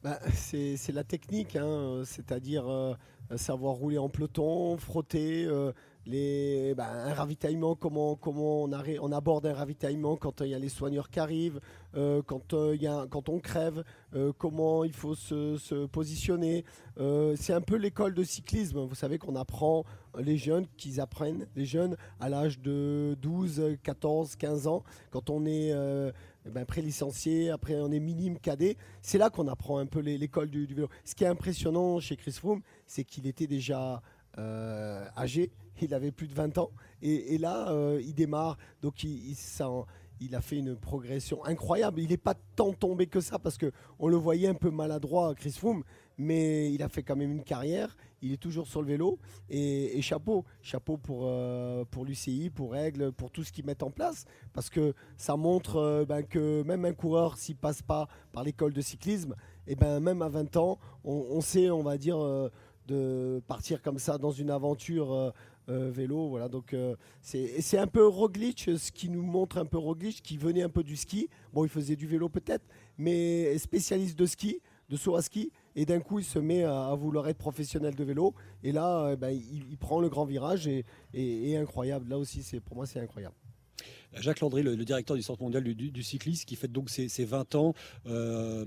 Bah, 0.04 0.20
C'est 0.34 0.92
la 0.94 1.04
technique, 1.04 1.56
hein, 1.56 2.02
c'est-à-dire 2.06 2.66
savoir 3.36 3.76
rouler 3.76 3.98
en 3.98 4.10
peloton, 4.10 4.78
frotter 4.78 5.48
ben, 6.08 6.80
un 6.80 7.14
ravitaillement, 7.14 7.76
comment, 7.76 8.18
on, 8.26 9.12
aborde 9.12 9.46
un 9.46 9.54
ravitaillement 9.54 10.16
quand 10.16 10.42
il 10.42 10.48
y 10.48 10.54
a 10.54 10.60
les 10.60 10.70
soigneurs 10.70 11.10
qui 11.10 11.20
arrivent, 11.20 11.60
euh, 11.96 12.22
quand, 12.26 12.54
euh, 12.54 13.06
quand 13.10 13.28
on 13.28 13.40
crève, 13.40 13.84
euh, 14.16 14.32
comment 14.38 14.86
il 14.86 14.94
faut 14.94 15.16
se, 15.16 15.58
se 15.58 15.86
positionner. 15.86 16.64
c'est 17.36 17.54
un 17.54 17.62
peu 17.62 17.76
l'école 17.76 18.14
de 18.14 18.24
cyclisme. 18.24 18.80
Vous 18.80 18.96
savez 18.96 19.18
qu'on 19.18 19.36
apprend 19.36 19.84
les 20.18 20.38
jeunes, 20.38 20.66
qu'ils 20.78 21.02
apprennent, 21.02 21.46
les 21.56 21.66
jeunes 21.66 21.98
à 22.20 22.30
l'âge 22.30 22.60
de 22.60 23.18
12, 23.22 23.78
14, 23.84 24.36
15 24.38 24.68
ans, 24.68 24.84
quand 25.12 25.30
on 25.30 25.46
est 25.46 25.74
ben, 26.46 26.66
pré-licencié, 26.66 27.50
après 27.50 27.76
on 27.76 27.92
est 27.92 28.00
minime 28.00 28.40
cadet. 28.40 28.78
C'est 29.02 29.18
là 29.18 29.30
qu'on 29.30 29.48
apprend 29.48 29.80
un 29.80 29.86
peu 29.86 30.00
l'école 30.00 30.50
du, 30.50 30.68
du, 30.68 30.74
vélo. 30.74 30.88
Ce 31.04 31.16
qui 31.16 31.26
est 31.26 31.28
impressionnant 31.28 32.00
chez 32.00 32.16
Chris 32.16 32.32
Froome, 32.32 32.62
c'est 32.86 33.04
qu'il 33.04 33.28
était 33.28 33.48
déjà 33.48 34.02
âgé 34.38 35.52
il 35.82 35.94
avait 35.94 36.12
plus 36.12 36.28
de 36.28 36.34
20 36.34 36.58
ans. 36.58 36.72
Et, 37.02 37.38
là, 37.38 37.70
euh, 37.70 38.02
il 38.04 38.14
démarre. 38.14 38.58
Donc, 38.82 39.04
il, 39.04 40.36
a 40.36 40.42
fait 40.42 40.58
une 40.58 40.76
progression 40.76 41.44
incroyable. 41.46 42.02
Il 42.02 42.10
n'est 42.10 42.18
pas 42.18 42.36
tant 42.56 42.74
tombé 42.74 43.08
que 43.08 43.22
ça 43.22 43.40
parce 43.40 43.58
qu'on 43.58 44.08
le 44.08 44.16
voyait 44.16 44.48
un 44.48 44.56
peu 44.56 44.72
maladroit, 44.72 45.34
Chris 45.36 45.52
Froome. 45.52 45.84
Mais 46.18 46.74
il 46.74 46.82
a 46.82 46.90
fait 46.90 47.04
quand 47.04 47.16
même 47.16 47.32
une 47.32 47.44
carrière. 47.44 47.96
Il 48.24 48.34
est 48.34 48.38
toujours 48.38 48.68
sur 48.68 48.82
le 48.82 48.88
vélo. 48.88 49.20
Et, 49.50 50.02
chapeau. 50.02 50.44
Chapeau 50.62 50.98
pour, 50.98 51.22
euh, 51.26 51.86
l'UCI, 52.04 52.50
pour 52.50 52.76
Aigle, 52.76 53.12
pour 53.12 53.30
tout 53.30 53.44
ce 53.44 53.52
qu'ils 53.52 53.66
mettent 53.66 53.84
en 53.84 53.92
place. 53.92 54.26
Parce 54.54 54.70
que 54.70 54.94
ça 55.18 55.36
montre 55.36 55.76
euh, 55.76 56.06
ben, 56.06 56.24
que 56.24 56.64
même 56.64 56.86
un 56.86 56.94
coureur, 56.94 57.38
s'il 57.38 57.56
passe 57.56 57.84
pas 57.84 58.08
par 58.32 58.44
l'école 58.44 58.74
de 58.74 58.82
cyclisme, 58.82 59.36
et 59.68 59.76
ben, 59.76 60.00
même 60.00 60.22
à 60.24 60.30
20 60.30 60.58
ans, 60.58 60.80
on, 61.04 61.42
sait, 61.42 61.70
on 61.70 61.84
va 61.84 61.98
dire 61.98 62.18
de 62.88 63.42
partir 63.48 63.82
comme 63.82 64.00
ça 64.00 64.18
dans 64.18 64.32
une 64.32 64.50
aventure 64.50 65.34
euh, 65.70 65.92
vélo. 65.92 66.30
Voilà, 66.30 66.48
donc 66.48 66.74
euh, 66.74 66.96
c'est 67.22 67.78
un 67.78 67.88
peu 67.88 68.08
Roglic, 68.08 68.70
ce 68.78 68.92
qui 68.92 69.10
nous 69.10 69.22
montre 69.22 69.58
un 69.58 69.66
peu 69.66 69.78
Roglic, 69.78 70.22
qui 70.24 70.38
venait 70.38 70.64
un 70.64 70.70
peu 70.70 70.82
du 70.82 70.96
ski. 70.96 71.30
Bon, 71.54 71.66
il 71.66 71.70
faisait 71.70 71.98
du 71.98 72.08
vélo 72.08 72.30
peut-être, 72.30 72.66
mais 72.98 73.58
spécialiste 73.58 74.18
de 74.18 74.26
ski, 74.26 74.62
de 74.90 74.96
saut 74.96 75.16
à 75.16 75.22
ski. 75.22 75.52
Et 75.76 75.86
d'un 75.86 76.00
coup, 76.00 76.20
il 76.20 76.26
se 76.26 76.40
met 76.40 76.64
à, 76.64 76.96
vouloir 76.96 77.28
être 77.28 77.38
professionnel 77.38 77.96
de 77.96 78.04
vélo. 78.04 78.34
Et 78.64 78.72
là, 78.72 79.08
euh, 79.08 79.16
ben, 79.18 79.30
il, 79.30 79.78
prend 79.78 80.00
le 80.00 80.08
grand 80.08 80.26
virage 80.26 80.68
et, 80.68 80.86
et 81.14 81.58
incroyable. 81.58 82.10
Là 82.10 82.18
aussi, 82.18 82.60
pour 82.62 82.78
moi, 82.78 82.86
c'est 82.86 83.02
incroyable. 83.02 83.36
Jacques 84.16 84.40
Landry, 84.40 84.64
le, 84.64 84.76
directeur 84.78 85.16
du 85.16 85.22
Centre 85.24 85.42
mondial 85.42 85.64
du, 85.64 86.04
cyclisme, 86.04 86.46
qui 86.46 86.56
fête 86.56 86.72
donc 86.72 86.90
ses, 86.90 87.26
20 87.26 87.56
ans, 87.56 87.74
euh, 88.08 88.66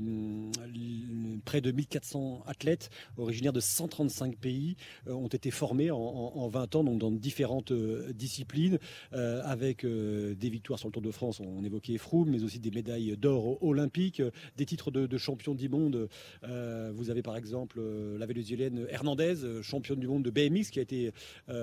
près 1.44 1.60
de 1.60 1.70
1400 1.70 2.44
athlètes 2.46 2.90
originaires 3.16 3.52
de 3.52 3.60
135 3.60 4.36
pays 4.36 4.76
euh, 5.06 5.12
ont 5.12 5.28
été 5.28 5.50
formés 5.50 5.90
en, 5.90 6.48
20 6.48 6.76
ans 6.76 6.84
donc 6.84 6.98
dans 6.98 7.10
différentes 7.10 7.72
euh, 7.72 8.12
disciplines, 8.12 8.78
avec 9.12 9.84
des 9.84 10.50
victoires 10.50 10.78
sur 10.78 10.88
le 10.88 10.92
Tour 10.92 11.02
de 11.02 11.10
France, 11.10 11.40
on 11.40 11.64
évoquait 11.64 11.98
Froome, 11.98 12.30
mais 12.30 12.42
aussi 12.42 12.58
des 12.58 12.70
médailles 12.70 13.16
d'or 13.16 13.62
olympiques, 13.62 14.22
des 14.56 14.66
titres 14.66 14.90
de, 14.90 15.18
champion 15.18 15.54
du 15.54 15.68
monde. 15.68 16.08
vous 16.42 17.10
avez 17.10 17.22
par 17.22 17.36
exemple 17.36 17.80
la 18.18 18.26
vénézuélienne 18.26 18.86
Hernandez, 18.88 19.62
championne 19.62 20.00
du 20.00 20.06
monde 20.06 20.22
de 20.22 20.30
BMX, 20.30 20.70
qui 20.70 20.78
a 20.78 20.82
été 20.82 21.12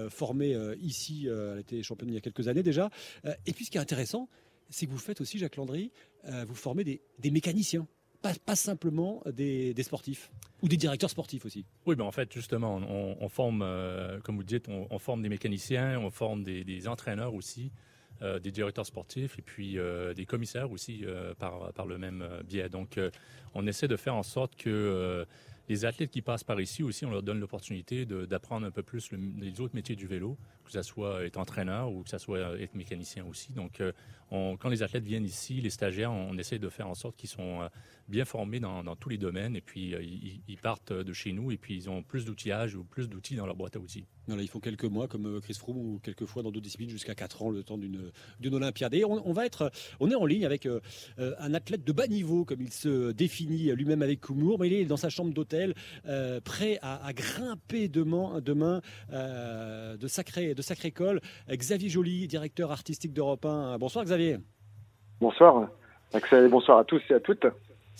formée 0.09 0.55
ici, 0.81 1.27
elle 1.27 1.57
a 1.57 1.59
été 1.59 1.83
championne 1.83 2.09
il 2.09 2.15
y 2.15 2.17
a 2.17 2.21
quelques 2.21 2.47
années 2.47 2.63
déjà. 2.63 2.89
Ce 3.67 3.71
qui 3.71 3.77
est 3.77 3.81
intéressant, 3.81 4.29
c'est 4.69 4.85
que 4.85 4.91
vous 4.91 4.97
faites 4.97 5.19
aussi, 5.19 5.37
Jacques 5.37 5.57
Landry, 5.57 5.91
euh, 6.25 6.45
vous 6.47 6.55
formez 6.55 6.85
des, 6.85 7.01
mécaniciens. 7.31 7.85
Pas, 8.21 8.55
simplement 8.55 9.21
des, 9.31 9.75
sportifs 9.83 10.31
ou 10.61 10.67
des 10.67 10.77
directeurs 10.77 11.09
sportifs 11.09 11.45
aussi. 11.45 11.65
Oui, 11.85 11.95
ben 11.95 12.05
en 12.05 12.11
fait, 12.11 12.33
justement, 12.33 12.77
on, 12.77 13.29
forme, 13.29 13.61
euh, 13.61 14.19
comme 14.21 14.37
vous 14.37 14.43
dites, 14.43 14.67
on, 14.69 14.99
forme 14.99 15.21
des 15.21 15.29
mécaniciens, 15.29 15.99
on 15.99 16.09
forme 16.09 16.43
des, 16.43 16.87
entraîneurs 16.87 17.33
aussi, 17.33 17.71
euh, 18.21 18.39
des 18.39 18.51
directeurs 18.51 18.85
sportifs 18.85 19.37
et 19.37 19.41
puis 19.41 19.77
des 20.15 20.25
commissaires 20.25 20.71
aussi 20.71 21.05
par, 21.37 21.73
par 21.73 21.85
le 21.85 21.97
même 21.97 22.25
biais. 22.47 22.69
Donc, 22.69 22.99
on 23.53 23.67
essaie 23.67 23.87
de 23.87 23.97
faire 23.97 24.15
en 24.15 24.23
sorte 24.23 24.55
que 24.55 25.25
les 25.67 25.85
athlètes 25.85 26.11
qui 26.11 26.21
passent 26.21 26.43
par 26.43 26.59
ici 26.61 26.81
aussi, 26.81 27.05
on 27.05 27.11
leur 27.11 27.23
donne 27.23 27.39
l'opportunité 27.39 28.05
d'apprendre 28.05 28.65
un 28.65 28.71
peu 28.71 28.83
plus 28.83 29.11
les 29.11 29.59
autres 29.59 29.75
métiers 29.75 29.95
du 29.95 30.07
vélo, 30.07 30.37
que 30.65 30.71
ce 30.71 30.81
soit 30.81 31.25
être 31.25 31.37
entraîneur 31.37 31.91
ou 31.91 32.03
que 32.03 32.09
ce 32.09 32.17
soit 32.17 32.59
être 32.59 32.75
mécanicien 32.75 33.25
aussi. 33.25 33.51
Donc, 33.51 33.81
euh, 33.81 33.91
quand 34.29 34.69
les 34.69 34.83
athlètes 34.83 35.03
viennent 35.03 35.25
ici, 35.25 35.59
les 35.59 35.69
stagiaires, 35.69 36.11
on, 36.11 36.37
essaie 36.37 36.59
de 36.59 36.69
faire 36.69 36.87
en 36.87 36.95
sorte 36.95 37.17
qu'ils 37.17 37.29
sont 37.29 37.61
euh, 37.61 37.67
bien 38.07 38.25
formés 38.25 38.59
dans, 38.59 38.95
tous 38.95 39.09
les 39.09 39.17
domaines 39.17 39.55
et 39.55 39.61
puis 39.61 39.93
euh, 39.93 40.01
ils, 40.01 40.57
partent 40.57 40.93
de 40.93 41.13
chez 41.13 41.33
nous 41.33 41.51
et 41.51 41.57
puis 41.57 41.75
ils 41.75 41.89
ont 41.89 42.01
plus 42.01 42.25
d'outillage 42.25 42.75
ou 42.75 42.83
plus 42.83 43.09
d'outils 43.09 43.35
dans 43.35 43.45
leur 43.45 43.55
boîte 43.55 43.75
à 43.75 43.79
outils. 43.79 44.05
Il 44.27 44.47
faut 44.47 44.59
quelques 44.59 44.85
mois 44.85 45.07
comme 45.07 45.25
euh, 45.25 45.39
Chris 45.39 45.55
Froome 45.59 45.77
ou 45.77 45.99
quelques 46.03 46.25
fois 46.25 46.43
dans 46.43 46.51
d'autres 46.51 46.63
disciplines 46.63 46.89
jusqu'à 46.89 47.15
4 47.15 47.43
ans 47.43 47.49
le 47.49 47.63
temps 47.63 47.77
d'une 47.77 48.11
d'une 48.39 48.53
Olympiade. 48.53 48.93
Et 48.93 49.05
on, 49.05 49.33
va 49.33 49.45
être, 49.45 49.71
on 49.99 50.09
est 50.09 50.15
en 50.15 50.25
ligne 50.25 50.45
avec 50.45 50.65
euh, 50.65 50.79
euh, 51.19 51.33
un 51.39 51.53
athlète 51.53 51.83
de 51.83 51.91
bas 51.91 52.07
niveau 52.07 52.45
comme 52.45 52.61
il 52.61 52.71
se 52.71 53.11
définit 53.11 53.71
lui-même 53.73 54.01
avec 54.01 54.21
Koumour, 54.21 54.59
mais 54.59 54.67
il 54.67 54.73
est 54.73 54.85
dans 54.85 54.97
sa 54.97 55.09
chambre 55.09 55.33
d'hôtel 55.33 55.73
prêt 56.43 56.79
à, 56.81 57.11
grimper 57.13 57.87
demain, 57.87 58.41
demain 58.41 58.81
de 59.11 60.07
sacré 60.07 60.53
de 60.53 60.61
sacré 60.61 60.91
col. 60.91 61.21
Xavier 61.49 61.89
Joly, 61.89 62.27
directeur 62.27 62.71
artistique 62.71 63.13
d'Europe 63.13 63.45
1. 63.45 63.77
Bonsoir 63.77 64.05
Xavier. 64.05 64.37
Bonsoir. 65.19 65.69
Bonsoir 66.49 66.79
à 66.79 66.83
tous 66.83 67.01
et 67.09 67.13
à 67.13 67.19
toutes. 67.19 67.45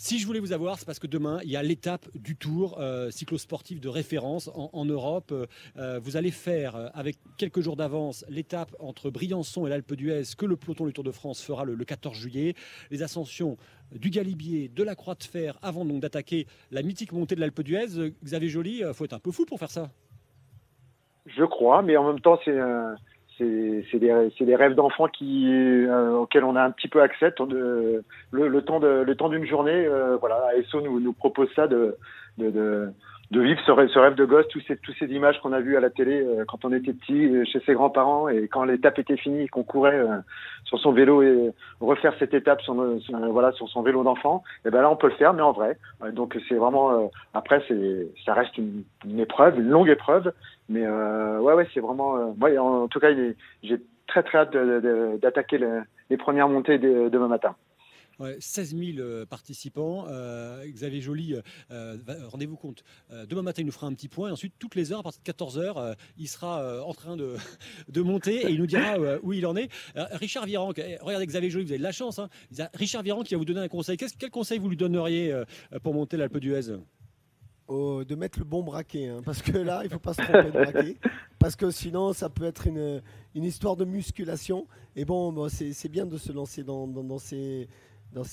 Si 0.00 0.20
je 0.20 0.28
voulais 0.28 0.38
vous 0.38 0.52
avoir, 0.52 0.78
c'est 0.78 0.86
parce 0.86 1.00
que 1.00 1.08
demain, 1.08 1.40
il 1.42 1.50
y 1.50 1.56
a 1.56 1.62
l'étape 1.64 2.06
du 2.14 2.36
Tour 2.36 2.78
euh, 2.78 3.10
cyclosportif 3.10 3.80
de 3.80 3.88
référence 3.88 4.48
en, 4.54 4.84
Europe. 4.84 5.34
Euh, 5.76 5.98
vous 6.00 6.16
allez 6.16 6.30
faire, 6.30 6.76
euh, 6.76 6.86
avec 6.94 7.16
quelques 7.36 7.62
jours 7.62 7.74
d'avance, 7.74 8.24
l'étape 8.28 8.76
entre 8.78 9.10
Briançon 9.10 9.66
et 9.66 9.70
l'Alpe 9.70 9.94
d'Huez 9.94 10.22
que 10.38 10.46
le 10.46 10.54
peloton 10.54 10.86
du 10.86 10.92
Tour 10.92 11.02
de 11.02 11.10
France 11.10 11.42
fera 11.42 11.64
le, 11.64 11.76
14 11.84 12.16
juillet. 12.16 12.54
Les 12.92 13.02
ascensions 13.02 13.56
du 13.90 14.10
Galibier, 14.10 14.68
de 14.68 14.84
la 14.84 14.94
Croix 14.94 15.16
de 15.16 15.24
Fer, 15.24 15.58
avant 15.62 15.84
donc 15.84 16.00
d'attaquer 16.00 16.46
la 16.70 16.82
mythique 16.82 17.10
montée 17.10 17.34
de 17.34 17.40
l'Alpe 17.40 17.62
d'Huez. 17.62 18.12
Xavier 18.22 18.48
Joly, 18.48 18.84
il 18.86 18.94
faut 18.94 19.04
être 19.04 19.14
un 19.14 19.18
peu 19.18 19.32
fou 19.32 19.46
pour 19.46 19.58
faire 19.58 19.72
ça. 19.72 19.90
Je 21.26 21.42
crois, 21.42 21.82
mais 21.82 21.96
en 21.96 22.06
même 22.06 22.20
temps, 22.20 22.38
c'est 22.44 22.56
un 22.56 22.94
c'est 23.38 23.98
des, 23.98 24.30
des, 24.40 24.56
rêves 24.56 24.74
d'enfants 24.74 25.08
qui 25.08 25.46
euh, 25.48 26.12
auxquels 26.12 26.44
on 26.44 26.56
a 26.56 26.62
un 26.62 26.70
petit 26.70 26.88
peu 26.88 27.00
accès. 27.00 27.32
Le, 27.38 28.02
le, 28.32 28.62
temps 28.62 28.80
de 28.80 29.04
le 29.06 29.14
temps 29.14 29.28
d'une 29.28 29.46
journée, 29.46 29.86
euh, 29.86 30.16
voilà, 30.16 30.42
ASO 30.58 30.80
nous, 30.80 31.00
nous 31.00 31.12
propose 31.12 31.48
ça 31.54 31.66
de, 31.66 31.96
de, 32.38 32.50
de, 32.50 32.92
de 33.30 33.40
vivre 33.40 33.60
ce 33.66 33.70
rêve, 33.70 33.88
ce 33.92 33.98
rêve 33.98 34.14
de 34.14 34.24
gosse, 34.24 34.48
tous 34.48 34.62
ces, 34.66 34.76
tous 34.78 34.94
ces 34.98 35.06
images 35.06 35.38
qu'on 35.42 35.52
a 35.52 35.60
vues 35.60 35.76
à 35.76 35.80
la 35.80 35.90
télé 35.90 36.22
euh, 36.22 36.44
quand 36.46 36.64
on 36.64 36.72
était 36.72 36.94
petit, 36.94 37.26
euh, 37.26 37.44
chez 37.44 37.60
ses 37.60 37.74
grands-parents, 37.74 38.28
et 38.28 38.48
quand 38.48 38.64
l'étape 38.64 38.98
était 38.98 39.18
finie, 39.18 39.48
qu'on 39.48 39.64
courait 39.64 39.98
euh, 39.98 40.16
sur 40.64 40.78
son 40.78 40.92
vélo 40.92 41.22
et 41.22 41.52
refaire 41.80 42.14
cette 42.18 42.32
étape 42.32 42.62
sur, 42.62 42.74
voilà, 43.30 43.52
sur 43.52 43.68
son 43.68 43.82
vélo 43.82 44.02
d'enfant, 44.02 44.42
et 44.64 44.70
ben 44.70 44.80
là 44.80 44.90
on 44.90 44.96
peut 44.96 45.08
le 45.08 45.14
faire, 45.14 45.34
mais 45.34 45.42
en 45.42 45.52
vrai. 45.52 45.78
donc 46.12 46.38
c'est 46.48 46.54
vraiment, 46.54 47.10
après 47.34 47.62
c'est, 47.68 48.08
ça 48.24 48.32
reste 48.32 48.56
une, 48.56 48.84
épreuve, 49.18 49.58
une 49.58 49.68
longue 49.68 49.88
épreuve, 49.90 50.32
mais 50.68 50.86
ouais 50.86 51.52
ouais 51.54 51.68
c'est 51.72 51.80
vraiment, 51.80 52.34
moi 52.36 52.50
en 52.58 52.88
tout 52.88 53.00
cas 53.00 53.14
j'ai 53.62 53.80
très 54.06 54.22
très 54.22 54.38
hâte 54.38 54.56
d'attaquer 55.20 55.58
les 56.10 56.16
premières 56.16 56.48
montées 56.48 56.78
demain 56.78 57.28
matin. 57.28 57.54
16 58.40 58.76
000 58.76 58.98
euh, 58.98 59.26
participants. 59.26 60.06
Euh, 60.08 60.64
Xavier 60.66 61.00
Joly, 61.00 61.36
euh, 61.70 61.96
rendez-vous 62.26 62.56
compte, 62.56 62.84
demain 63.28 63.42
matin, 63.42 63.62
il 63.62 63.66
nous 63.66 63.72
fera 63.72 63.86
un 63.86 63.94
petit 63.94 64.08
point. 64.08 64.28
Et 64.28 64.32
ensuite, 64.32 64.54
toutes 64.58 64.74
les 64.74 64.92
heures, 64.92 65.00
à 65.00 65.02
partir 65.02 65.20
de 65.20 65.26
14 65.26 65.58
heures, 65.58 65.96
il 66.16 66.28
sera 66.28 66.84
en 66.84 66.94
train 66.94 67.16
de, 67.16 67.36
de 67.88 68.02
monter 68.02 68.46
et 68.46 68.50
il 68.50 68.58
nous 68.58 68.66
dira 68.66 68.96
où 69.22 69.32
il 69.32 69.46
en 69.46 69.56
est. 69.56 69.70
Richard 69.94 70.46
Virenque, 70.46 70.78
eh, 70.78 70.98
regardez 71.00 71.26
Xavier 71.26 71.50
Joly, 71.50 71.64
vous 71.64 71.72
avez 71.72 71.78
de 71.78 71.84
la 71.84 71.92
chance. 71.92 72.18
Hein. 72.18 72.28
Richard 72.74 73.02
Virenque 73.02 73.26
qui 73.26 73.34
va 73.34 73.38
vous 73.38 73.44
donner 73.44 73.60
un 73.60 73.68
conseil. 73.68 73.96
quel 73.96 74.30
conseil 74.30 74.58
vous 74.58 74.68
lui 74.68 74.76
donneriez 74.76 75.42
pour 75.82 75.94
monter 75.94 76.16
l'Alpe 76.16 76.38
d'Huez? 76.38 76.78
De 77.68 78.14
mettre 78.14 78.38
le 78.38 78.44
bon 78.44 78.62
braquet, 78.62 79.08
hein, 79.08 79.20
parce 79.24 79.42
que 79.42 79.56
là, 79.56 79.80
il 79.82 79.88
ne 79.88 79.92
faut 79.92 79.98
pas 79.98 80.14
se 80.14 80.22
tromper 80.22 80.50
de 80.50 80.50
braquet, 80.50 80.96
parce 81.38 81.54
que 81.54 81.70
sinon, 81.70 82.12
ça 82.12 82.28
peut 82.28 82.44
être 82.44 82.66
une, 82.66 83.02
histoire 83.34 83.76
de 83.76 83.84
musculation. 83.84 84.66
Et 84.96 85.04
bon, 85.04 85.48
c'est 85.48 85.88
bien 85.88 86.06
de 86.06 86.16
se 86.16 86.32
lancer 86.32 86.64
dans, 86.64 87.18
ces, 87.18 87.68
dans 88.12 88.24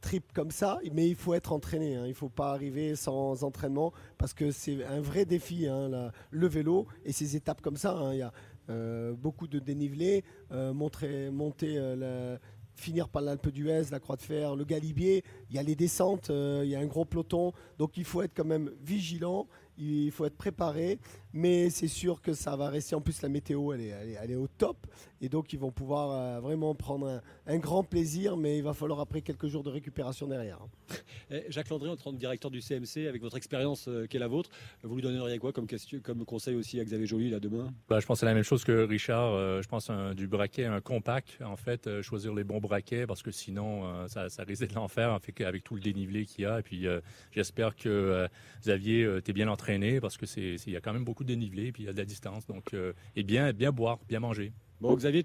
trips 0.00 0.32
comme 0.32 0.50
ça, 0.50 0.78
mais 0.92 1.08
il 1.08 1.14
faut 1.14 1.34
être 1.34 1.52
entraîné. 1.52 1.96
Hein. 1.96 2.06
Il 2.06 2.10
ne 2.10 2.14
faut 2.14 2.28
pas 2.28 2.52
arriver 2.52 2.96
sans 2.96 3.44
entraînement 3.44 3.92
parce 4.18 4.34
que 4.34 4.50
c'est 4.50 4.84
un 4.84 5.00
vrai 5.00 5.24
défi, 5.24 5.66
hein, 5.66 6.10
le 6.30 6.46
vélo 6.46 6.86
et 7.04 7.12
ces 7.12 7.36
étapes 7.36 7.60
comme 7.60 7.76
ça. 7.76 8.10
Il 8.12 8.18
y 8.18 8.22
a 8.22 8.32
euh, 8.68 9.14
beaucoup 9.14 9.48
de 9.48 9.58
dénivelé, 9.58 10.24
euh, 10.52 10.72
monter, 10.72 11.30
monter 11.30 11.74
euh, 11.76 12.38
finir 12.74 13.08
par 13.08 13.22
l'Alpe 13.22 13.48
d'Huez, 13.48 13.84
la 13.90 14.00
Croix 14.00 14.16
de 14.16 14.22
Fer, 14.22 14.56
le 14.56 14.64
Galibier. 14.64 15.24
Il 15.50 15.56
y 15.56 15.58
a 15.58 15.62
les 15.62 15.76
descentes, 15.76 16.30
il 16.30 16.68
y 16.68 16.74
a 16.74 16.80
un 16.80 16.86
gros 16.86 17.04
peloton. 17.04 17.52
Donc 17.78 17.96
il 17.96 18.04
faut 18.04 18.22
être 18.22 18.32
quand 18.34 18.44
même 18.44 18.70
vigilant 18.82 19.46
il 19.80 20.10
faut 20.10 20.26
être 20.26 20.36
préparé, 20.36 20.98
mais 21.32 21.70
c'est 21.70 21.88
sûr 21.88 22.20
que 22.20 22.32
ça 22.32 22.56
va 22.56 22.68
rester. 22.68 22.94
En 22.94 23.00
plus, 23.00 23.22
la 23.22 23.28
météo, 23.28 23.72
elle 23.72 23.80
est, 23.80 24.16
elle 24.20 24.30
est, 24.30 24.36
au 24.36 24.48
top, 24.48 24.86
et 25.20 25.28
donc 25.28 25.52
ils 25.52 25.58
vont 25.58 25.70
pouvoir 25.70 26.10
euh, 26.10 26.40
vraiment 26.40 26.74
prendre 26.74 27.20
un, 27.46 27.58
grand 27.58 27.84
plaisir, 27.84 28.36
mais 28.36 28.58
il 28.58 28.64
va 28.64 28.72
falloir 28.72 29.00
après 29.00 29.22
quelques 29.22 29.46
jours 29.46 29.62
de 29.62 29.70
récupération 29.70 30.26
derrière. 30.26 30.58
Hein. 30.62 30.96
Eh, 31.32 31.44
Jacques 31.48 31.68
Landré, 31.68 31.88
en 31.88 31.96
tant 31.96 32.10
que 32.12 32.16
directeur 32.16 32.50
du 32.50 32.60
CMC, 32.60 33.06
avec 33.06 33.22
votre 33.22 33.36
expérience 33.36 33.86
euh, 33.86 34.08
qui 34.08 34.16
est 34.16 34.20
la 34.20 34.26
vôtre, 34.26 34.50
vous 34.82 34.96
lui 34.96 35.02
donneriez 35.02 35.38
quoi 35.38 35.52
comme, 35.52 35.68
question, 35.68 36.00
comme 36.02 36.24
conseil 36.24 36.56
aussi 36.56 36.80
à 36.80 36.84
Xavier 36.84 37.06
Joly 37.06 37.30
là 37.30 37.38
demain? 37.38 37.72
Bah, 37.88 38.00
Je 38.00 38.06
pense 38.06 38.16
que 38.16 38.20
c'est 38.20 38.26
la 38.26 38.34
même 38.34 38.42
chose 38.42 38.64
que 38.64 38.72
Richard. 38.84 39.34
Euh, 39.34 39.62
je 39.62 39.68
pense 39.68 39.92
du 40.16 40.26
braquet, 40.26 40.64
un 40.64 40.80
compact, 40.80 41.38
en 41.40 41.54
fait, 41.54 42.02
choisir 42.02 42.34
les 42.34 42.42
bons 42.42 42.58
braquets, 42.58 43.06
parce 43.06 43.22
que 43.22 43.30
sinon, 43.30 44.08
ça, 44.08 44.28
ça 44.28 44.42
risque 44.42 44.66
de 44.66 44.74
l'enfer 44.74 45.16
avec 45.38 45.62
tout 45.62 45.76
le 45.76 45.80
dénivelé 45.80 46.26
qu'il 46.26 46.42
y 46.42 46.46
a. 46.46 46.58
Et 46.58 46.62
puis, 46.62 46.86
j'espère 47.30 47.76
que 47.76 48.26
Xavier, 48.62 49.20
tu 49.24 49.30
es 49.30 49.32
bien 49.32 49.46
entraîné 49.46 50.00
parce 50.00 50.16
que 50.16 50.26
c'est 50.26 50.56
il 50.66 50.72
y 50.72 50.76
a 50.76 50.80
quand 50.80 50.92
même 50.92 51.04
beaucoup 51.04 51.19
de 51.24 51.28
dénivelé 51.28 51.72
puis 51.72 51.84
il 51.84 51.86
y 51.86 51.88
a 51.88 51.92
de 51.92 51.98
la 51.98 52.04
distance 52.04 52.46
donc 52.46 52.74
euh, 52.74 52.92
et 53.16 53.22
bien 53.22 53.52
bien 53.52 53.72
boire, 53.72 53.98
bien 54.08 54.20
manger. 54.20 54.52
Bon 54.80 54.94
Xavier, 54.96 55.24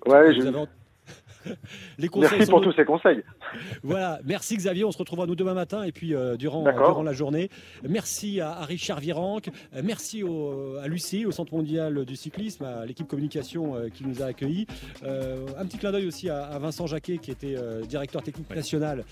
les 1.97 2.07
conseils 2.07 2.37
merci 2.37 2.51
pour 2.51 2.61
tous 2.61 2.73
ces 2.73 2.85
conseils. 2.85 3.23
Voilà, 3.83 4.19
merci 4.25 4.57
Xavier, 4.57 4.83
on 4.83 4.91
se 4.91 4.97
retrouvera 4.97 5.27
nous 5.27 5.35
demain 5.35 5.53
matin 5.53 5.83
et 5.83 5.91
puis 5.91 6.13
euh, 6.13 6.37
durant, 6.37 6.63
durant 6.63 7.03
la 7.03 7.13
journée. 7.13 7.49
Merci 7.87 8.39
à, 8.41 8.61
Richard 8.61 8.99
Virenque, 8.99 9.49
euh, 9.75 9.81
merci 9.83 10.23
à 10.81 10.87
Lucie, 10.87 11.25
au 11.25 11.31
Centre 11.31 11.53
mondial 11.53 12.05
du 12.05 12.15
cyclisme, 12.15 12.65
à 12.65 12.85
l'équipe 12.85 13.07
communication 13.07 13.75
euh, 13.75 13.89
qui 13.89 14.05
nous 14.05 14.21
a 14.21 14.25
accueillis. 14.25 14.67
un 15.03 15.65
petit 15.65 15.77
clin 15.77 15.91
d'œil 15.91 16.07
aussi 16.07 16.29
à, 16.29 16.57
Vincent 16.59 16.87
Jacquet 16.87 17.17
qui 17.17 17.31
était 17.31 17.55
directeur 17.87 18.23
technique 18.23 18.49
national 18.49 19.03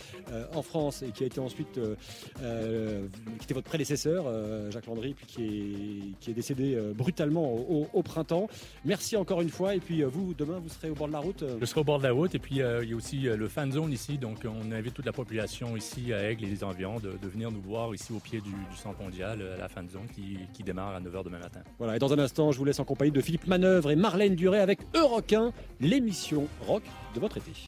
en 0.53 0.61
France 0.61 1.03
et 1.03 1.11
qui 1.11 1.23
a 1.23 1.27
été 1.27 1.39
ensuite, 1.39 1.79
qui 1.79 3.43
était 3.43 3.53
votre 3.53 3.67
prédécesseur, 3.67 4.25
Jacques 4.71 4.87
Landry, 4.87 5.13
puis 5.13 5.25
qui 5.25 5.43
est, 5.43 6.19
qui 6.19 6.31
est 6.31 6.33
décédé 6.33 6.77
brutalement 6.95 7.53
au, 7.93 8.03
printemps. 8.03 8.47
Merci 8.85 9.15
encore 9.17 9.41
une 9.41 9.49
fois 9.49 9.75
et 9.75 9.79
puis 9.79 10.03
vous, 10.03 10.33
demain, 10.33 10.59
vous 10.59 10.69
serez 10.69 10.89
au 10.89 10.95
bord 10.95 11.07
de 11.07 11.13
la 11.13 11.19
route. 11.19 11.43
Je 11.59 11.65
serai 11.65 11.82
au 11.83 11.85
bord 11.85 11.97
de 11.99 12.03
la 12.03 12.13
route 12.13 12.33
et 12.33 12.39
puis 12.39 12.55
il 12.55 12.89
y 12.89 12.93
a 12.93 12.95
aussi 12.95 13.23
le 13.23 13.47
fan 13.49 13.69
zone 13.69 13.91
ici, 13.91 14.17
donc 14.17 14.37
on 14.45 14.71
invite 14.71 14.93
toute 14.93 15.05
la 15.05 15.11
population 15.11 15.75
ici 15.75 16.13
à 16.13 16.29
Aigle 16.29 16.45
et 16.45 16.47
les 16.47 16.63
environs 16.63 17.01
de, 17.01 17.11
venir 17.27 17.51
nous 17.51 17.59
voir 17.59 17.93
ici 17.93 18.13
au 18.13 18.19
pied 18.19 18.39
du, 18.39 18.51
centre 18.77 19.01
mondial, 19.01 19.41
à 19.55 19.57
la 19.57 19.67
fan 19.67 19.89
zone 19.89 20.07
qui, 20.15 20.37
qui, 20.53 20.63
démarre 20.63 20.95
à 20.95 21.01
9h 21.01 21.25
demain 21.25 21.39
matin. 21.39 21.59
Voilà, 21.79 21.97
et 21.97 21.99
dans 21.99 22.13
un 22.13 22.19
instant, 22.19 22.53
je 22.53 22.57
vous 22.57 22.63
laisse 22.63 22.79
en 22.79 22.85
compagnie 22.85 23.11
de 23.11 23.19
Philippe 23.19 23.47
Manœuvre 23.47 23.91
et 23.91 23.97
Marlène 23.97 24.35
Duré 24.35 24.59
avec 24.61 24.79
Euroquin, 24.93 25.51
l'émission 25.81 26.47
rock 26.65 26.83
de 27.15 27.19
votre 27.19 27.35
été. 27.35 27.51